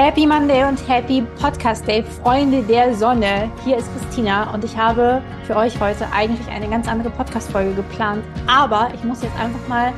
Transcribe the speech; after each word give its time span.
Happy 0.00 0.26
Monday 0.26 0.64
und 0.64 0.78
Happy 0.88 1.22
Podcast 1.38 1.86
Day, 1.86 2.02
Freunde 2.02 2.62
der 2.62 2.94
Sonne. 2.94 3.52
Hier 3.66 3.76
ist 3.76 3.86
Christina 3.92 4.50
und 4.54 4.64
ich 4.64 4.74
habe 4.74 5.22
für 5.44 5.54
euch 5.54 5.78
heute 5.78 6.10
eigentlich 6.10 6.48
eine 6.48 6.70
ganz 6.70 6.88
andere 6.88 7.10
Podcast-Folge 7.10 7.74
geplant. 7.74 8.24
Aber 8.46 8.90
ich 8.94 9.04
muss 9.04 9.20
jetzt 9.20 9.38
einfach 9.38 9.68
mal 9.68 9.92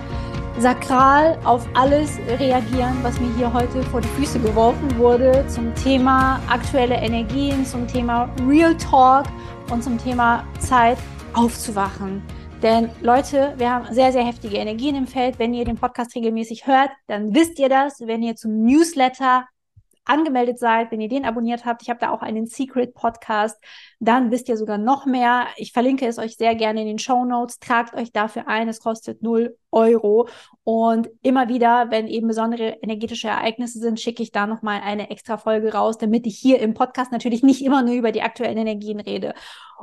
sakral 0.59 1.39
auf 1.45 1.69
alles 1.75 2.19
reagieren, 2.27 2.99
was 3.03 3.21
mir 3.21 3.33
hier 3.37 3.53
heute 3.53 3.81
vor 3.85 4.01
die 4.01 4.09
Füße 4.09 4.41
geworfen 4.41 4.99
wurde 4.99 5.45
zum 5.47 5.73
Thema 5.77 6.41
aktuelle 6.49 6.97
Energien, 6.97 7.65
zum 7.65 7.87
Thema 7.87 8.29
Real 8.49 8.77
Talk 8.79 9.27
und 9.71 9.85
zum 9.85 9.99
Thema 9.99 10.45
Zeit 10.59 10.99
aufzuwachen. 11.33 12.21
Denn 12.61 12.91
Leute, 13.03 13.55
wir 13.57 13.71
haben 13.71 13.95
sehr, 13.95 14.11
sehr 14.11 14.25
heftige 14.25 14.57
Energien 14.57 14.97
im 14.97 15.07
Feld. 15.07 15.39
Wenn 15.39 15.55
ihr 15.55 15.65
den 15.65 15.77
Podcast 15.77 16.13
regelmäßig 16.17 16.67
hört, 16.67 16.91
dann 17.07 17.37
wisst 17.37 17.61
ihr 17.61 17.69
das. 17.69 18.01
Wenn 18.01 18.23
ihr 18.23 18.35
zum 18.35 18.65
Newsletter 18.65 19.47
angemeldet 20.05 20.59
seid, 20.59 20.91
wenn 20.91 21.01
ihr 21.01 21.09
den 21.09 21.25
abonniert 21.25 21.65
habt, 21.65 21.83
ich 21.83 21.91
habe 21.91 22.01
da 22.01 22.11
auch 22.11 22.23
einen 22.23 22.47
Secret 22.47 22.95
Podcast, 22.95 23.63
dann 24.01 24.31
wisst 24.31 24.49
ihr 24.49 24.57
sogar 24.57 24.79
noch 24.79 25.07
mehr. 25.07 25.47
Ich 25.57 25.73
verlinke 25.73 26.07
es 26.07 26.19
euch 26.19 26.37
sehr 26.37 26.55
gerne 26.55 26.81
in 26.81 26.87
den 26.87 26.99
Show 26.99 27.25
Notes. 27.25 27.59
Tragt 27.59 27.95
euch 27.95 28.13
dafür 28.13 28.49
ein. 28.49 28.69
Es 28.69 28.81
kostet 28.81 29.23
0 29.23 29.57
Euro. 29.71 30.29
Und 30.65 31.09
immer 31.23 31.49
wieder, 31.49 31.91
wenn 31.91 32.07
eben 32.09 32.29
besondere 32.29 32.79
energetische 32.83 33.29
Ereignisse 33.29 33.79
sind, 33.79 34.01
schicke 34.01 34.23
ich 34.23 34.33
da 34.33 34.47
nochmal 34.47 34.81
eine 34.83 35.11
extra 35.11 35.37
Folge 35.37 35.73
raus, 35.73 35.99
damit 35.99 36.27
ich 36.27 36.39
hier 36.39 36.61
im 36.61 36.75
Podcast 36.75 37.13
natürlich 37.13 37.43
nicht 37.43 37.65
immer 37.65 37.83
nur 37.83 37.95
über 37.95 38.13
die 38.13 38.23
aktuellen 38.23 38.59
Energien 38.59 39.01
rede. 39.01 39.35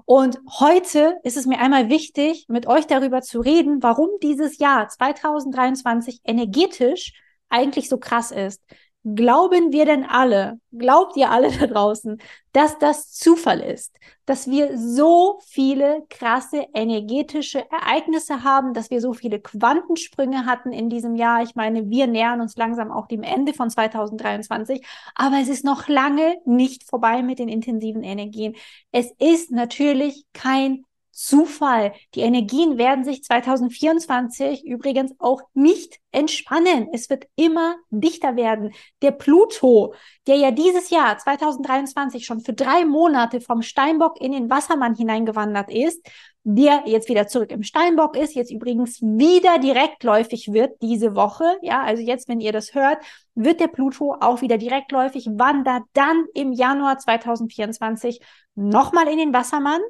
Und 0.06 0.40
heute 0.60 1.18
ist 1.24 1.38
es 1.38 1.46
mir 1.46 1.60
einmal 1.60 1.90
wichtig, 1.90 2.46
mit 2.48 2.68
euch 2.68 2.88
darüber 2.88 3.22
zu 3.22 3.40
reden, 3.40 3.82
warum 3.84 4.10
dieses 4.22 4.58
Jahr 4.60 4.88
2023 4.88 6.22
energetisch 6.24 7.14
eigentlich 7.50 7.90
so 7.90 7.98
krass 7.98 8.32
ist. 8.32 8.62
Glauben 9.06 9.72
wir 9.72 9.86
denn 9.86 10.04
alle, 10.04 10.60
glaubt 10.78 11.16
ihr 11.16 11.32
alle 11.32 11.50
da 11.58 11.68
draußen, 11.68 12.22
dass 12.52 12.78
das 12.80 13.14
Zufall 13.14 13.62
ist, 13.62 13.96
dass 14.26 14.50
wir 14.50 14.78
so 14.78 15.40
viele 15.48 16.04
krasse 16.10 16.66
energetische 16.74 17.64
Ereignisse 17.72 18.44
haben, 18.44 18.74
dass 18.74 18.90
wir 18.90 19.00
so 19.00 19.14
viele 19.14 19.40
Quantensprünge 19.40 20.46
hatten 20.46 20.74
in 20.74 20.90
diesem 20.90 21.16
Jahr? 21.16 21.44
Ich 21.44 21.56
meine, 21.56 21.90
wir 21.90 22.08
nähern 22.08 22.42
uns 22.42 22.58
langsam 22.58 22.92
auch 22.92 23.08
dem 23.08 23.24
Ende 23.24 23.54
von 23.54 23.70
2023, 23.70 24.86
aber 25.16 25.38
es 25.42 25.48
ist 25.48 25.64
noch 25.64 25.88
lange 25.88 26.36
nicht 26.46 26.84
vorbei 26.84 27.24
mit 27.24 27.40
den 27.40 27.48
intensiven 27.48 28.04
Energien. 28.04 28.56
Es 28.92 29.12
ist 29.18 29.52
natürlich 29.52 30.26
kein 30.34 30.84
Zufall. 31.20 31.92
Die 32.16 32.22
Energien 32.22 32.78
werden 32.78 33.04
sich 33.04 33.26
2024 33.26 34.66
übrigens 34.66 35.12
auch 35.20 35.42
nicht 35.54 36.00
entspannen. 36.14 36.88
Es 36.94 37.10
wird 37.10 37.26
immer 37.36 37.76
dichter 37.90 38.38
werden. 38.38 38.72
Der 39.02 39.12
Pluto, 39.12 39.94
der 40.28 40.38
ja 40.38 40.52
dieses 40.52 40.90
Jahr 40.90 41.18
2023 41.18 42.26
schon 42.26 42.40
für 42.40 42.54
drei 42.54 42.86
Monate 42.86 43.42
vom 43.42 43.62
Steinbock 43.64 44.22
in 44.22 44.32
den 44.32 44.50
Wassermann 44.50 44.96
hineingewandert 44.96 45.70
ist, 45.70 46.08
der 46.44 46.84
jetzt 46.86 47.10
wieder 47.10 47.28
zurück 47.28 47.52
im 47.52 47.64
Steinbock 47.64 48.16
ist, 48.16 48.34
jetzt 48.34 48.50
übrigens 48.50 49.02
wieder 49.02 49.60
direktläufig 49.60 50.54
wird 50.54 50.82
diese 50.82 51.16
Woche. 51.16 51.44
Ja, 51.62 51.84
also 51.84 52.02
jetzt, 52.02 52.30
wenn 52.30 52.40
ihr 52.40 52.54
das 52.54 52.74
hört, 52.74 52.98
wird 53.36 53.60
der 53.60 53.68
Pluto 53.68 54.16
auch 54.22 54.40
wieder 54.40 54.58
direktläufig, 54.58 55.28
wandert 55.34 55.84
dann 55.92 56.28
im 56.34 56.54
Januar 56.54 56.98
2024 56.98 58.22
nochmal 58.56 59.10
in 59.10 59.18
den 59.18 59.34
Wassermann 59.34 59.82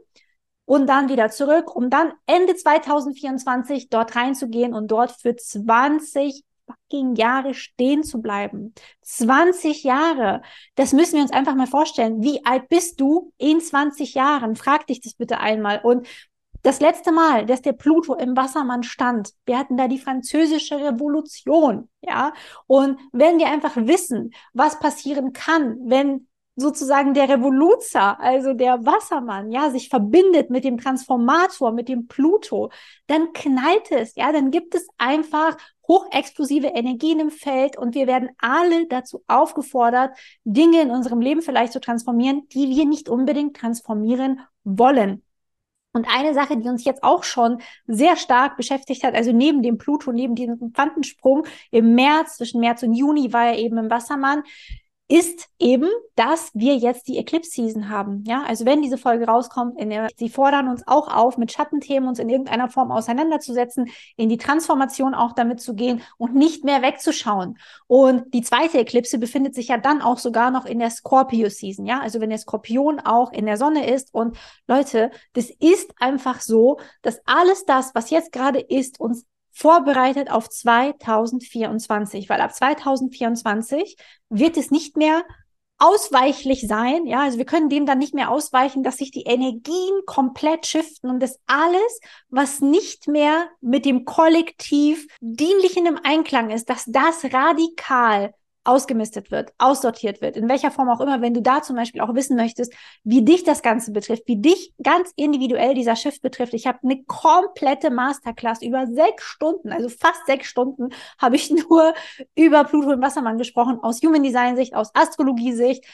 und 0.70 0.86
dann 0.86 1.10
wieder 1.10 1.32
zurück, 1.32 1.76
um 1.76 1.90
dann 1.90 2.14
Ende 2.28 2.56
2024 2.56 3.90
dort 3.90 4.16
reinzugehen 4.16 4.76
und 4.76 4.92
dort 4.92 5.10
für 5.20 5.36
20 5.36 6.44
fucking 6.68 7.16
Jahre 7.16 7.56
stehen 7.56 8.04
zu 8.04 8.22
bleiben. 8.22 8.76
20 9.02 9.84
Jahre. 9.84 10.44
Das 10.76 10.94
müssen 10.94 11.16
wir 11.16 11.24
uns 11.24 11.32
einfach 11.32 11.56
mal 11.56 11.66
vorstellen. 11.66 12.22
Wie 12.22 12.46
alt 12.46 12.70
bist 12.70 13.02
du 13.02 13.34
in 13.40 13.62
20 13.62 14.14
Jahren? 14.14 14.56
Frag 14.56 14.86
dich 14.86 15.02
das 15.02 15.16
bitte 15.16 15.40
einmal. 15.40 15.82
Und 15.82 16.08
das 16.62 16.80
letzte 16.80 17.12
Mal, 17.12 17.48
dass 17.48 17.64
der 17.64 17.74
Pluto 17.74 18.14
im 18.14 18.38
Wassermann 18.38 18.84
stand, 18.84 19.32
wir 19.48 19.58
hatten 19.58 19.76
da 19.76 19.88
die 19.88 19.98
französische 19.98 20.76
Revolution, 20.76 21.90
ja. 22.02 22.32
Und 22.68 23.00
wenn 23.12 23.40
wir 23.40 23.48
einfach 23.48 23.76
wissen, 23.76 24.36
was 24.54 24.78
passieren 24.78 25.34
kann, 25.34 25.80
wenn 25.86 26.28
sozusagen 26.60 27.14
der 27.14 27.30
Revoluzer, 27.30 28.20
also 28.20 28.54
der 28.54 28.86
Wassermann, 28.86 29.52
ja, 29.52 29.70
sich 29.70 29.90
verbindet 29.90 30.50
mit 30.50 30.64
dem 30.64 30.78
Transformator, 30.78 31.72
mit 31.72 31.90
dem 31.90 32.08
Pluto, 32.08 32.72
dann 33.08 33.34
knallt 33.34 33.92
es, 33.92 34.16
ja, 34.16 34.32
dann 34.32 34.52
gibt 34.52 34.76
es 34.76 34.88
einfach 34.98 35.58
hochexplosive 35.88 36.68
Energien 36.68 37.20
im 37.20 37.32
Feld 37.32 37.78
und 37.78 37.96
wir 37.96 38.08
werden 38.08 38.30
alle 38.38 38.88
dazu 38.88 39.24
aufgefordert, 39.28 40.18
Dinge 40.44 40.82
in 40.82 40.92
unserem 40.92 41.20
Leben 41.20 41.42
vielleicht 41.42 41.74
zu 41.74 41.82
transformieren, 41.82 42.48
die 42.50 42.70
wir 42.70 42.86
nicht 42.86 43.10
unbedingt 43.10 43.58
transformieren 43.58 44.42
wollen. 44.64 45.24
Und 45.92 46.08
eine 46.08 46.36
Sache, 46.36 46.56
die 46.56 46.70
uns 46.70 46.86
jetzt 46.86 47.04
auch 47.04 47.24
schon 47.24 47.62
sehr 47.88 48.16
stark 48.16 48.58
beschäftigt 48.58 49.04
hat, 49.04 49.16
also 49.16 49.32
neben 49.32 49.64
dem 49.64 49.80
Pluto, 49.80 50.12
neben 50.12 50.36
diesem 50.36 50.72
Quantensprung 50.72 51.48
im 51.72 51.96
März, 51.96 52.38
zwischen 52.38 52.60
März 52.60 52.84
und 52.84 52.94
Juni 52.94 53.34
war 53.34 53.48
er 53.48 53.58
eben 53.58 53.78
im 53.80 53.90
Wassermann, 53.90 54.44
ist 55.10 55.50
eben, 55.58 55.90
dass 56.16 56.52
wir 56.54 56.76
jetzt 56.76 57.08
die 57.08 57.18
Eclipse 57.18 57.50
Season 57.50 57.90
haben. 57.90 58.24
Ja, 58.28 58.44
also 58.44 58.66
wenn 58.66 58.84
diese 58.84 59.00
Folge 59.00 59.26
rauskommt, 59.26 59.80
in 59.80 59.90
der, 59.90 60.08
sie 60.16 60.30
fordern 60.30 60.70
uns 60.70 60.84
auch 60.86 61.08
auf, 61.08 61.38
mit 61.38 61.52
Schattenthemen 61.52 62.08
uns 62.08 62.20
in 62.20 62.30
irgendeiner 62.30 62.70
Form 62.70 62.92
auseinanderzusetzen, 62.92 63.90
in 64.18 64.30
die 64.30 64.38
Transformation 64.38 65.16
auch 65.16 65.34
damit 65.34 65.62
zu 65.62 65.74
gehen 65.74 66.04
und 66.18 66.36
nicht 66.36 66.64
mehr 66.64 66.84
wegzuschauen. 66.84 67.58
Und 67.88 68.32
die 68.36 68.44
zweite 68.44 68.78
Eclipse 68.78 69.18
befindet 69.18 69.56
sich 69.56 69.70
ja 69.70 69.80
dann 69.80 70.04
auch 70.04 70.20
sogar 70.20 70.52
noch 70.52 70.66
in 70.66 70.78
der 70.78 70.92
Scorpio 70.92 71.50
Season. 71.50 71.88
Ja, 71.88 72.02
also 72.02 72.22
wenn 72.22 72.30
der 72.30 72.38
Skorpion 72.38 73.00
auch 73.00 73.32
in 73.32 73.48
der 73.48 73.58
Sonne 73.58 73.92
ist 73.92 74.14
und 74.14 74.38
Leute, 74.68 75.10
das 75.34 75.50
ist 75.50 75.92
einfach 76.00 76.40
so, 76.40 76.80
dass 77.02 77.20
alles 77.26 77.66
das, 77.66 77.96
was 77.96 78.12
jetzt 78.12 78.32
gerade 78.32 78.60
ist, 78.60 79.00
uns 79.00 79.26
vorbereitet 79.52 80.32
auf 80.32 80.50
2024, 80.50 82.30
weil 82.30 82.42
ab 82.42 82.54
2024 82.54 83.98
wird 84.30 84.58
es 84.58 84.72
nicht 84.72 84.98
mehr 84.98 85.24
ausweichlich 85.80 86.68
sein, 86.68 87.06
ja, 87.08 87.22
also 87.22 87.38
wir 87.38 87.46
können 87.46 87.70
dem 87.70 87.86
dann 87.86 88.00
nicht 88.00 88.14
mehr 88.14 88.30
ausweichen, 88.30 88.84
dass 88.84 88.98
sich 88.98 89.12
die 89.12 89.24
Energien 89.24 90.02
komplett 90.06 90.66
shiften 90.66 91.10
und 91.10 91.22
das 91.22 91.40
alles, 91.48 92.02
was 92.30 92.60
nicht 92.60 93.08
mehr 93.08 93.50
mit 93.62 93.86
dem 93.86 94.04
Kollektiv 94.04 95.08
dienlich 95.22 95.78
in 95.78 95.88
einem 95.88 96.00
Einklang 96.04 96.50
ist, 96.50 96.70
dass 96.70 96.84
das 96.86 97.24
radikal 97.34 98.34
ausgemistet 98.64 99.32
wird, 99.32 99.54
aussortiert 99.58 100.22
wird, 100.22 100.36
in 100.36 100.50
welcher 100.50 100.72
Form 100.72 100.90
auch 100.90 101.02
immer, 101.02 101.22
wenn 101.22 101.34
du 101.34 101.42
da 101.42 101.62
zum 101.62 101.76
Beispiel 101.76 102.02
auch 102.02 102.14
wissen 102.14 102.36
möchtest, 102.36 102.74
wie 103.04 103.24
dich 103.24 103.44
das 103.44 103.62
Ganze 103.62 103.92
betrifft, 103.92 104.24
wie 104.28 104.42
dich 104.42 104.74
ganz 104.84 105.12
individuell 105.16 105.74
dieser 105.74 105.96
Shift 105.96 106.22
betrifft. 106.22 106.54
Ich 106.54 106.68
habe 106.68 106.80
eine 106.84 107.04
komplette 107.06 107.90
Masterclass 107.90 108.62
über 108.62 108.88
sechs 108.88 109.24
Stunden, 109.24 109.72
also 109.72 109.90
fast 109.90 110.26
sechs 110.26 110.48
Stunden, 110.48 110.90
habe 111.18 111.36
ich 111.36 111.50
nur 111.70 111.94
über 112.36 112.64
Pluto 112.64 112.90
und 112.90 113.02
Wassermann 113.02 113.38
gesprochen, 113.38 113.80
aus 113.82 114.02
Human 114.02 114.24
Design 114.24 114.56
Sicht, 114.56 114.76
aus 114.76 114.92
Astrologie 114.94 115.54
Sicht, 115.54 115.86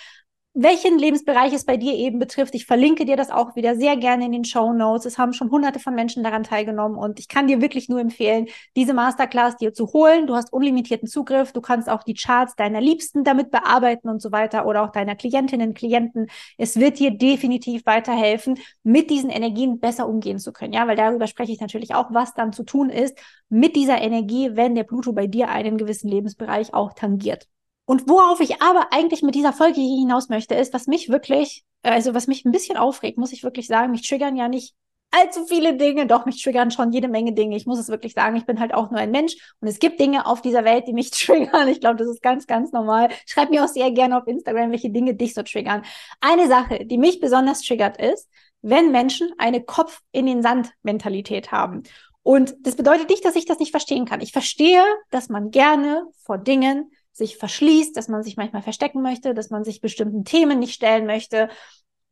welchen 0.58 0.98
Lebensbereich 0.98 1.52
es 1.52 1.66
bei 1.66 1.76
dir 1.76 1.94
eben 1.94 2.18
betrifft. 2.18 2.56
Ich 2.56 2.66
verlinke 2.66 3.04
dir 3.04 3.18
das 3.18 3.30
auch 3.30 3.58
wieder 3.58 3.76
sehr 3.76 3.98
gerne 3.98 4.26
in 4.26 4.32
den 4.32 4.46
Show 4.46 4.72
Notes. 4.72 5.06
Es 5.06 5.18
haben 5.18 5.34
schon 5.34 5.52
hunderte 5.52 5.80
von 5.80 5.94
Menschen 5.94 6.24
daran 6.24 6.44
teilgenommen 6.44 6.98
und 6.98 7.20
ich 7.20 7.28
kann 7.28 7.48
dir 7.48 7.62
wirklich 7.62 7.90
nur 7.90 8.00
empfehlen, 8.00 8.48
diese 8.78 8.94
Masterclass 8.94 9.58
dir 9.58 9.74
zu 9.74 9.92
holen. 9.92 10.28
Du 10.28 10.36
hast 10.36 10.54
unlimitierten 10.54 11.10
Zugriff. 11.10 11.52
Du 11.52 11.60
kannst 11.60 11.90
auch 11.90 12.04
die 12.04 12.14
Charts 12.14 12.56
deiner 12.56 12.80
Liebsten 12.80 13.26
damit 13.26 13.52
bearbeiten 13.52 14.08
und 14.08 14.22
so 14.22 14.32
weiter 14.32 14.66
oder 14.66 14.84
auch 14.84 14.94
deiner 14.94 15.18
Klientinnen, 15.18 15.74
Klienten. 15.74 16.28
Es 16.58 16.80
wird 16.80 17.00
dir 17.00 17.12
definitiv 17.12 17.86
weiterhelfen, 17.86 18.58
mit 18.82 19.10
diesen 19.10 19.30
Energien 19.30 19.82
besser 19.82 20.08
umgehen 20.08 20.40
zu 20.40 20.54
können. 20.54 20.72
Ja, 20.72 20.88
weil 20.88 20.96
darüber 20.96 21.28
spreche 21.28 21.52
ich 21.52 21.60
natürlich 21.60 21.96
auch, 21.96 22.14
was 22.14 22.34
dann 22.34 22.54
zu 22.54 22.64
tun 22.64 22.90
ist 22.90 23.18
mit 23.50 23.76
dieser 23.76 24.02
Energie, 24.02 24.52
wenn 24.54 24.74
der 24.74 24.84
Pluto 24.86 25.12
bei 25.12 25.28
dir 25.28 25.50
einen 25.50 25.78
gewissen 25.78 26.08
Lebensbereich 26.08 26.74
auch 26.74 26.94
tangiert. 26.94 27.50
Und 27.86 28.10
worauf 28.10 28.40
ich 28.40 28.62
aber 28.62 28.88
eigentlich 28.92 29.22
mit 29.22 29.36
dieser 29.36 29.54
Folge 29.54 29.80
hier 29.80 30.00
hinaus 30.00 30.30
möchte, 30.30 30.56
ist, 30.56 30.74
was 30.74 30.88
mich 30.88 31.10
wirklich, 31.10 31.64
also 31.84 32.14
was 32.14 32.28
mich 32.28 32.44
ein 32.46 32.52
bisschen 32.52 32.78
aufregt, 32.78 33.18
muss 33.18 33.32
ich 33.32 33.44
wirklich 33.44 33.68
sagen, 33.68 33.92
mich 33.92 34.08
triggern 34.08 34.36
ja 34.36 34.48
nicht 34.48 34.76
allzu 35.12 35.46
viele 35.46 35.76
Dinge, 35.76 36.08
doch 36.08 36.26
mich 36.26 36.42
triggern 36.44 36.72
schon 36.72 36.92
jede 36.92 37.08
Menge 37.08 37.34
Dinge. 37.34 37.56
Ich 37.56 37.66
muss 37.66 37.80
es 37.80 37.90
wirklich 37.90 38.14
sagen, 38.14 38.36
ich 38.36 38.46
bin 38.46 38.60
halt 38.60 38.74
auch 38.74 38.92
nur 38.92 39.00
ein 39.00 39.12
Mensch 39.12 39.36
und 39.62 39.68
es 39.68 39.80
gibt 39.80 40.00
Dinge 40.00 40.26
auf 40.26 40.42
dieser 40.42 40.66
Welt, 40.66 40.88
die 40.88 40.94
mich 40.94 41.12
triggern. 41.12 41.68
Ich 41.68 41.80
glaube, 41.80 41.98
das 41.98 42.08
ist 42.08 42.22
ganz, 42.22 42.48
ganz 42.48 42.72
normal. 42.72 43.10
Schreib 43.26 43.50
mir 43.50 43.64
auch 43.64 43.70
sehr 43.70 43.92
gerne 43.92 44.18
auf 44.18 44.28
Instagram, 44.28 44.72
welche 44.72 44.90
Dinge 44.90 45.16
dich 45.16 45.34
so 45.34 45.44
triggern. 45.44 45.84
Eine 46.22 46.48
Sache, 46.48 46.86
die 46.86 46.98
mich 46.98 47.20
besonders 47.20 47.62
triggert, 47.62 47.98
ist, 48.02 48.30
wenn 48.62 48.92
Menschen 48.92 49.30
eine 49.38 49.64
Kopf 49.64 50.02
in 50.12 50.26
den 50.26 50.42
Sand 50.42 50.72
Mentalität 50.84 51.52
haben. 51.52 51.84
Und 52.24 52.56
das 52.62 52.76
bedeutet 52.76 53.10
nicht, 53.10 53.24
dass 53.24 53.36
ich 53.36 53.46
das 53.46 53.60
nicht 53.60 53.72
verstehen 53.72 54.06
kann. 54.06 54.20
Ich 54.20 54.32
verstehe, 54.32 54.84
dass 55.12 55.30
man 55.30 55.52
gerne 55.52 56.08
vor 56.24 56.40
Dingen 56.40 56.92
sich 57.16 57.38
verschließt, 57.38 57.96
dass 57.96 58.08
man 58.08 58.24
sich 58.24 58.38
manchmal 58.38 58.62
verstecken 58.62 59.02
möchte, 59.02 59.34
dass 59.34 59.50
man 59.50 59.64
sich 59.64 59.82
bestimmten 59.82 60.26
Themen 60.26 60.60
nicht 60.60 60.74
stellen 60.74 61.06
möchte. 61.06 61.50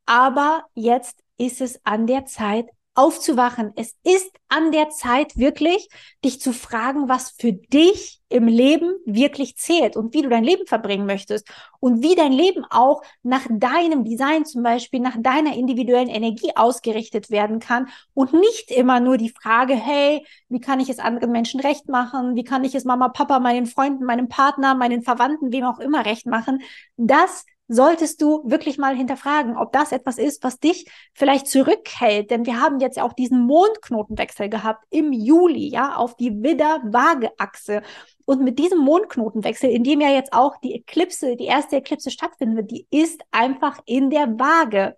Aber 0.06 0.64
jetzt 0.74 1.24
ist 1.38 1.62
es 1.62 1.80
an 1.86 2.08
der 2.08 2.26
Zeit, 2.26 2.68
aufzuwachen. 2.96 3.72
Es 3.76 3.96
ist 4.04 4.32
an 4.50 4.72
der 4.72 4.90
Zeit 4.90 5.36
wirklich, 5.36 5.90
dich 6.24 6.40
zu 6.40 6.54
fragen, 6.54 7.10
was 7.10 7.32
für 7.32 7.54
dich 7.54 8.22
im 8.30 8.48
Leben 8.48 8.94
wirklich 9.06 9.58
zählt 9.58 9.96
und 9.96 10.14
wie 10.14 10.22
du 10.22 10.30
dein 10.30 10.44
Leben 10.44 10.66
verbringen 10.66 11.06
möchtest 11.06 11.48
und 11.80 12.04
wie 12.04 12.16
dein 12.16 12.32
Leben 12.32 12.66
auch 12.70 13.02
nach 13.24 13.46
deinem 13.50 14.04
Design 14.04 14.46
zum 14.46 14.64
Beispiel, 14.64 15.00
nach 15.00 15.16
deiner 15.18 15.56
individuellen 15.56 16.08
Energie 16.08 16.52
ausgerichtet 16.56 17.30
werden 17.30 17.60
kann 17.60 17.90
und 18.14 18.34
nicht 18.34 18.72
immer 18.72 19.00
nur 19.00 19.18
die 19.18 19.30
Frage, 19.30 19.76
hey, 19.76 20.26
wie 20.50 20.60
kann 20.60 20.80
ich 20.80 20.90
es 20.90 21.00
anderen 21.00 21.32
Menschen 21.32 21.60
recht 21.60 21.90
machen? 21.90 22.36
Wie 22.36 22.44
kann 22.44 22.64
ich 22.64 22.76
es 22.76 22.86
Mama, 22.86 23.10
Papa, 23.10 23.40
meinen 23.40 23.66
Freunden, 23.66 24.06
meinem 24.06 24.30
Partner, 24.30 24.76
meinen 24.76 25.04
Verwandten, 25.04 25.52
wem 25.52 25.66
auch 25.66 25.80
immer 25.80 26.06
recht 26.06 26.26
machen? 26.26 26.62
Das 26.98 27.46
solltest 27.74 28.22
du 28.22 28.42
wirklich 28.46 28.78
mal 28.78 28.96
hinterfragen, 28.96 29.58
ob 29.58 29.72
das 29.74 29.92
etwas 29.92 30.18
ist, 30.18 30.44
was 30.44 30.60
dich 30.60 30.90
vielleicht 31.14 31.48
zurückhält. 31.48 32.32
Denn 32.32 32.46
wir 32.46 32.62
haben 32.62 32.80
jetzt 32.80 33.00
auch 33.00 33.14
diesen 33.14 33.42
Mondknotenwechsel 33.42 34.50
gehabt 34.50 34.86
im 34.90 35.12
Juli, 35.12 35.68
ja, 35.70 35.96
auf 35.96 36.16
die 36.16 36.32
Widder-Waage-Achse. 36.44 37.82
Und 38.26 38.42
mit 38.42 38.60
diesem 38.60 38.80
Mondknotenwechsel, 38.80 39.70
in 39.70 39.84
dem 39.84 40.02
ja 40.02 40.10
jetzt 40.10 40.34
auch 40.34 40.58
die 40.58 40.74
Eklipse, 40.76 41.36
die 41.36 41.46
erste 41.46 41.78
Eklipse 41.78 42.12
stattfinden 42.12 42.56
wird, 42.56 42.72
die 42.72 42.88
ist 42.90 43.22
einfach 43.32 43.80
in 43.86 44.10
der 44.10 44.28
Waage. 44.40 44.96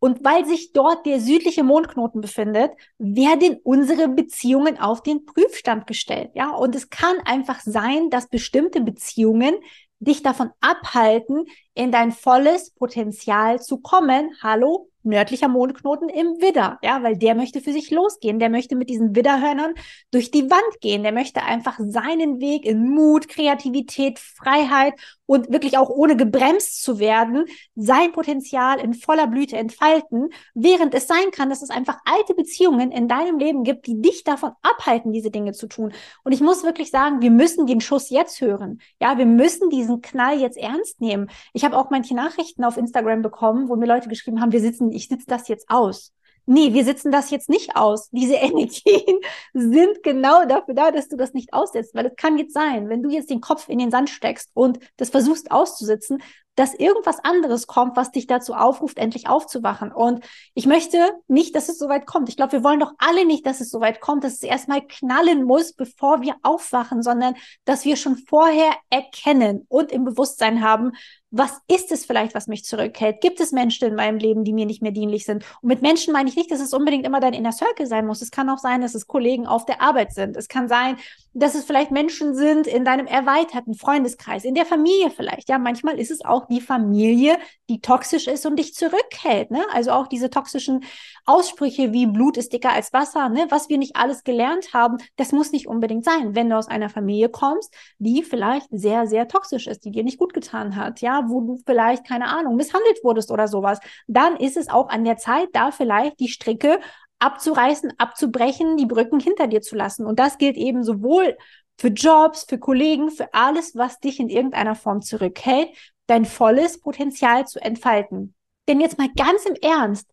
Und 0.00 0.24
weil 0.24 0.46
sich 0.46 0.72
dort 0.72 1.06
der 1.06 1.20
südliche 1.20 1.64
Mondknoten 1.64 2.20
befindet, 2.20 2.70
werden 2.98 3.58
unsere 3.64 4.08
Beziehungen 4.08 4.78
auf 4.78 5.02
den 5.02 5.24
Prüfstand 5.24 5.88
gestellt. 5.88 6.30
Ja, 6.34 6.50
und 6.50 6.76
es 6.76 6.88
kann 6.88 7.16
einfach 7.24 7.60
sein, 7.60 8.10
dass 8.10 8.28
bestimmte 8.28 8.80
Beziehungen 8.80 9.56
dich 10.00 10.22
davon 10.22 10.50
abhalten, 10.60 11.44
in 11.74 11.90
dein 11.90 12.12
volles 12.12 12.70
Potenzial 12.70 13.60
zu 13.60 13.78
kommen. 13.78 14.30
Hallo, 14.42 14.88
nördlicher 15.02 15.48
Mondknoten 15.48 16.08
im 16.08 16.40
Widder, 16.40 16.78
ja, 16.82 17.02
weil 17.02 17.16
der 17.16 17.34
möchte 17.34 17.60
für 17.60 17.72
sich 17.72 17.90
losgehen, 17.90 18.38
der 18.38 18.50
möchte 18.50 18.76
mit 18.76 18.90
diesen 18.90 19.16
Widderhörnern 19.16 19.74
durch 20.10 20.30
die 20.30 20.50
Wand 20.50 20.80
gehen, 20.80 21.02
der 21.02 21.12
möchte 21.12 21.42
einfach 21.42 21.78
seinen 21.78 22.40
Weg 22.40 22.64
in 22.64 22.90
Mut, 22.90 23.28
Kreativität, 23.28 24.18
Freiheit 24.18 24.94
und 25.28 25.52
wirklich 25.52 25.76
auch 25.76 25.90
ohne 25.90 26.16
gebremst 26.16 26.82
zu 26.82 26.98
werden, 26.98 27.44
sein 27.76 28.12
Potenzial 28.12 28.80
in 28.80 28.94
voller 28.94 29.26
Blüte 29.26 29.58
entfalten, 29.58 30.30
während 30.54 30.94
es 30.94 31.06
sein 31.06 31.30
kann, 31.32 31.50
dass 31.50 31.60
es 31.62 31.68
einfach 31.68 31.98
alte 32.06 32.34
Beziehungen 32.34 32.90
in 32.90 33.08
deinem 33.08 33.38
Leben 33.38 33.62
gibt, 33.62 33.86
die 33.86 34.00
dich 34.00 34.24
davon 34.24 34.52
abhalten, 34.62 35.12
diese 35.12 35.30
Dinge 35.30 35.52
zu 35.52 35.66
tun. 35.66 35.92
Und 36.24 36.32
ich 36.32 36.40
muss 36.40 36.64
wirklich 36.64 36.90
sagen, 36.90 37.20
wir 37.20 37.30
müssen 37.30 37.66
den 37.66 37.82
Schuss 37.82 38.08
jetzt 38.08 38.40
hören. 38.40 38.80
Ja, 39.02 39.18
wir 39.18 39.26
müssen 39.26 39.68
diesen 39.68 40.00
Knall 40.00 40.40
jetzt 40.40 40.56
ernst 40.56 41.02
nehmen. 41.02 41.28
Ich 41.52 41.62
habe 41.62 41.76
auch 41.76 41.90
manche 41.90 42.14
Nachrichten 42.14 42.64
auf 42.64 42.78
Instagram 42.78 43.20
bekommen, 43.20 43.68
wo 43.68 43.76
mir 43.76 43.86
Leute 43.86 44.08
geschrieben 44.08 44.40
haben, 44.40 44.52
wir 44.52 44.60
sitzen, 44.60 44.90
ich 44.92 45.08
sitze 45.08 45.26
das 45.26 45.48
jetzt 45.48 45.68
aus 45.68 46.14
nee, 46.48 46.72
wir 46.72 46.84
sitzen 46.84 47.12
das 47.12 47.30
jetzt 47.30 47.48
nicht 47.48 47.76
aus. 47.76 48.10
Diese 48.10 48.34
Energien 48.36 49.20
sind 49.52 50.02
genau 50.02 50.44
dafür 50.46 50.74
da, 50.74 50.90
dass 50.90 51.08
du 51.08 51.16
das 51.16 51.34
nicht 51.34 51.52
aussetzt, 51.52 51.94
weil 51.94 52.06
es 52.06 52.16
kann 52.16 52.38
jetzt 52.38 52.54
sein, 52.54 52.88
wenn 52.88 53.02
du 53.02 53.10
jetzt 53.10 53.30
den 53.30 53.40
Kopf 53.40 53.68
in 53.68 53.78
den 53.78 53.90
Sand 53.90 54.10
steckst 54.10 54.50
und 54.54 54.78
das 54.96 55.10
versuchst 55.10 55.50
auszusitzen, 55.50 56.22
dass 56.58 56.74
irgendwas 56.74 57.20
anderes 57.22 57.68
kommt, 57.68 57.96
was 57.96 58.10
dich 58.10 58.26
dazu 58.26 58.52
aufruft, 58.52 58.98
endlich 58.98 59.28
aufzuwachen. 59.28 59.92
Und 59.92 60.24
ich 60.54 60.66
möchte 60.66 60.98
nicht, 61.28 61.54
dass 61.54 61.68
es 61.68 61.78
so 61.78 61.88
weit 61.88 62.04
kommt. 62.04 62.28
Ich 62.28 62.36
glaube, 62.36 62.52
wir 62.52 62.64
wollen 62.64 62.80
doch 62.80 62.94
alle 62.98 63.24
nicht, 63.24 63.46
dass 63.46 63.60
es 63.60 63.70
so 63.70 63.80
weit 63.80 64.00
kommt, 64.00 64.24
dass 64.24 64.34
es 64.34 64.42
erstmal 64.42 64.84
knallen 64.84 65.44
muss, 65.44 65.72
bevor 65.72 66.20
wir 66.20 66.34
aufwachen, 66.42 67.00
sondern 67.00 67.36
dass 67.64 67.84
wir 67.84 67.94
schon 67.94 68.16
vorher 68.16 68.72
erkennen 68.90 69.66
und 69.68 69.92
im 69.92 70.04
Bewusstsein 70.04 70.60
haben, 70.60 70.92
was 71.30 71.60
ist 71.68 71.92
es 71.92 72.06
vielleicht, 72.06 72.34
was 72.34 72.46
mich 72.46 72.64
zurückhält? 72.64 73.20
Gibt 73.20 73.40
es 73.40 73.52
Menschen 73.52 73.86
in 73.86 73.94
meinem 73.94 74.18
Leben, 74.18 74.44
die 74.44 74.52
mir 74.52 74.64
nicht 74.64 74.80
mehr 74.80 74.92
dienlich 74.92 75.26
sind? 75.26 75.44
Und 75.60 75.68
mit 75.68 75.82
Menschen 75.82 76.12
meine 76.12 76.28
ich 76.28 76.36
nicht, 76.36 76.50
dass 76.50 76.60
es 76.60 76.72
unbedingt 76.72 77.06
immer 77.06 77.20
dein 77.20 77.34
Inner 77.34 77.52
Circle 77.52 77.86
sein 77.86 78.06
muss. 78.06 78.22
Es 78.22 78.30
kann 78.30 78.48
auch 78.48 78.58
sein, 78.58 78.80
dass 78.80 78.94
es 78.94 79.06
Kollegen 79.06 79.46
auf 79.46 79.66
der 79.66 79.82
Arbeit 79.82 80.12
sind. 80.14 80.36
Es 80.36 80.48
kann 80.48 80.68
sein, 80.68 80.96
dass 81.38 81.54
es 81.54 81.64
vielleicht 81.64 81.90
Menschen 81.90 82.34
sind 82.34 82.66
in 82.66 82.84
deinem 82.84 83.06
erweiterten 83.06 83.74
Freundeskreis, 83.74 84.44
in 84.44 84.54
der 84.54 84.66
Familie 84.66 85.10
vielleicht. 85.10 85.48
Ja, 85.48 85.58
manchmal 85.58 85.98
ist 85.98 86.10
es 86.10 86.24
auch 86.24 86.46
die 86.46 86.60
Familie, 86.60 87.38
die 87.68 87.80
toxisch 87.80 88.26
ist 88.26 88.44
und 88.46 88.56
dich 88.56 88.74
zurückhält. 88.74 89.50
Ne? 89.50 89.64
Also 89.72 89.92
auch 89.92 90.08
diese 90.08 90.30
toxischen 90.30 90.84
Aussprüche 91.24 91.92
wie 91.92 92.06
Blut 92.06 92.36
ist 92.36 92.52
dicker 92.52 92.72
als 92.72 92.92
Wasser, 92.92 93.28
ne? 93.28 93.46
was 93.50 93.68
wir 93.68 93.78
nicht 93.78 93.96
alles 93.96 94.24
gelernt 94.24 94.74
haben, 94.74 94.96
das 95.16 95.32
muss 95.32 95.52
nicht 95.52 95.68
unbedingt 95.68 96.04
sein, 96.04 96.34
wenn 96.34 96.50
du 96.50 96.56
aus 96.56 96.68
einer 96.68 96.88
Familie 96.88 97.28
kommst, 97.28 97.74
die 97.98 98.22
vielleicht 98.22 98.66
sehr, 98.70 99.06
sehr 99.06 99.28
toxisch 99.28 99.66
ist, 99.66 99.84
die 99.84 99.90
dir 99.90 100.04
nicht 100.04 100.18
gut 100.18 100.34
getan 100.34 100.76
hat. 100.76 101.00
Ja, 101.00 101.24
wo 101.28 101.40
du 101.40 101.58
vielleicht, 101.64 102.06
keine 102.06 102.26
Ahnung, 102.26 102.56
misshandelt 102.56 103.04
wurdest 103.04 103.30
oder 103.30 103.46
sowas, 103.48 103.78
dann 104.06 104.36
ist 104.36 104.56
es 104.56 104.68
auch 104.68 104.88
an 104.88 105.04
der 105.04 105.16
Zeit, 105.16 105.48
da 105.52 105.70
vielleicht 105.70 106.18
die 106.20 106.28
Stricke 106.28 106.80
abzureißen, 107.18 107.94
abzubrechen, 107.98 108.76
die 108.76 108.86
Brücken 108.86 109.20
hinter 109.20 109.46
dir 109.46 109.60
zu 109.60 109.76
lassen. 109.76 110.06
Und 110.06 110.18
das 110.18 110.38
gilt 110.38 110.56
eben 110.56 110.82
sowohl 110.84 111.36
für 111.76 111.88
Jobs, 111.88 112.44
für 112.48 112.58
Kollegen, 112.58 113.10
für 113.10 113.32
alles, 113.34 113.76
was 113.76 114.00
dich 114.00 114.20
in 114.20 114.28
irgendeiner 114.28 114.74
Form 114.74 115.02
zurückhält, 115.02 115.68
dein 116.06 116.24
volles 116.24 116.80
Potenzial 116.80 117.46
zu 117.46 117.60
entfalten. 117.60 118.34
Denn 118.66 118.80
jetzt 118.80 118.98
mal 118.98 119.08
ganz 119.16 119.44
im 119.46 119.54
Ernst, 119.62 120.08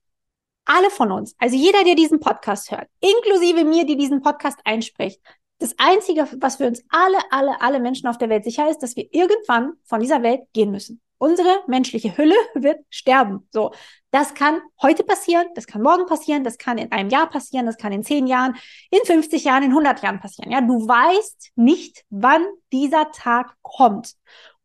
alle 0.66 0.90
von 0.90 1.12
uns, 1.12 1.36
also 1.38 1.56
jeder, 1.56 1.84
der 1.84 1.96
diesen 1.96 2.20
Podcast 2.20 2.72
hört, 2.72 2.88
inklusive 3.00 3.66
mir, 3.66 3.86
die 3.86 3.98
diesen 3.98 4.22
Podcast 4.22 4.60
einspricht, 4.64 5.22
das 5.60 5.76
Einzige, 5.78 6.28
was 6.40 6.58
für 6.58 6.68
uns 6.68 6.84
alle, 6.90 7.18
alle, 7.30 7.62
alle 7.62 7.80
Menschen 7.80 8.08
auf 8.08 8.18
der 8.18 8.30
Welt 8.30 8.44
sicher 8.44 8.70
ist, 8.70 8.80
dass 8.80 8.96
wir 8.96 9.08
irgendwann 9.14 9.74
von 9.84 10.02
dieser 10.02 10.22
Welt 10.22 10.42
gehen 10.54 10.72
müssen. 10.72 11.02
Unsere 11.18 11.64
menschliche 11.68 12.18
Hülle 12.18 12.36
wird 12.54 12.80
sterben. 12.90 13.48
So, 13.52 13.72
das 14.12 14.34
kann 14.34 14.62
heute 14.82 15.04
passieren, 15.04 15.48
das 15.56 15.68
kann 15.68 15.82
morgen 15.82 16.06
passieren, 16.06 16.44
das 16.44 16.58
kann 16.58 16.78
in 16.78 16.92
einem 16.92 17.10
Jahr 17.10 17.30
passieren, 17.30 17.66
das 17.66 17.78
kann 17.78 17.92
in 17.92 18.04
zehn 18.04 18.28
Jahren, 18.28 18.56
in 18.90 19.00
50 19.04 19.44
Jahren, 19.44 19.64
in 19.64 19.72
100 19.72 20.02
Jahren 20.02 20.20
passieren. 20.20 20.52
Ja, 20.52 20.62
du 20.62 20.88
weißt 20.88 21.52
nicht, 21.56 22.04
wann 22.10 22.46
dieser 22.72 23.12
Tag 23.12 23.56
kommt. 23.62 24.14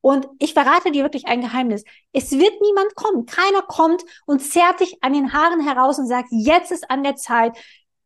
Und 0.00 0.28
ich 0.38 0.54
verrate 0.54 0.92
dir 0.92 1.02
wirklich 1.02 1.26
ein 1.26 1.42
Geheimnis. 1.42 1.84
Es 2.12 2.30
wird 2.32 2.60
niemand 2.62 2.94
kommen. 2.94 3.26
Keiner 3.26 3.62
kommt 3.62 4.02
und 4.24 4.40
zerrt 4.40 4.80
dich 4.80 5.02
an 5.02 5.12
den 5.12 5.32
Haaren 5.32 5.60
heraus 5.60 5.98
und 5.98 6.06
sagt, 6.06 6.28
jetzt 6.30 6.72
ist 6.72 6.90
an 6.90 7.02
der 7.02 7.16
Zeit, 7.16 7.58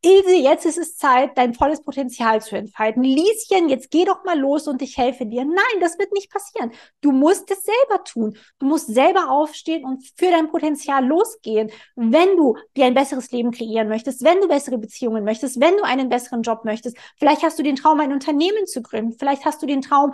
Ilse, 0.04 0.34
jetzt 0.34 0.66
ist 0.66 0.76
es 0.76 0.96
Zeit, 0.96 1.38
dein 1.38 1.54
volles 1.54 1.82
Potenzial 1.82 2.42
zu 2.42 2.56
entfalten. 2.56 3.02
Lieschen, 3.02 3.70
jetzt 3.70 3.90
geh 3.90 4.04
doch 4.04 4.22
mal 4.24 4.38
los 4.38 4.68
und 4.68 4.82
ich 4.82 4.98
helfe 4.98 5.24
dir. 5.24 5.44
Nein, 5.44 5.80
das 5.80 5.98
wird 5.98 6.12
nicht 6.12 6.30
passieren. 6.30 6.72
Du 7.00 7.10
musst 7.10 7.50
es 7.50 7.64
selber 7.64 8.04
tun. 8.04 8.36
Du 8.58 8.66
musst 8.66 8.88
selber 8.88 9.30
aufstehen 9.30 9.84
und 9.84 10.04
für 10.16 10.30
dein 10.30 10.50
Potenzial 10.50 11.04
losgehen. 11.06 11.70
Wenn 11.96 12.36
du 12.36 12.56
dir 12.76 12.84
ein 12.84 12.94
besseres 12.94 13.30
Leben 13.32 13.50
kreieren 13.50 13.88
möchtest, 13.88 14.22
wenn 14.22 14.40
du 14.40 14.48
bessere 14.48 14.76
Beziehungen 14.76 15.24
möchtest, 15.24 15.60
wenn 15.60 15.76
du 15.76 15.84
einen 15.84 16.10
besseren 16.10 16.42
Job 16.42 16.64
möchtest, 16.64 16.98
vielleicht 17.16 17.42
hast 17.42 17.58
du 17.58 17.62
den 17.62 17.76
Traum, 17.76 17.98
ein 18.00 18.12
Unternehmen 18.12 18.66
zu 18.66 18.82
gründen. 18.82 19.16
Vielleicht 19.18 19.46
hast 19.46 19.62
du 19.62 19.66
den 19.66 19.80
Traum, 19.80 20.12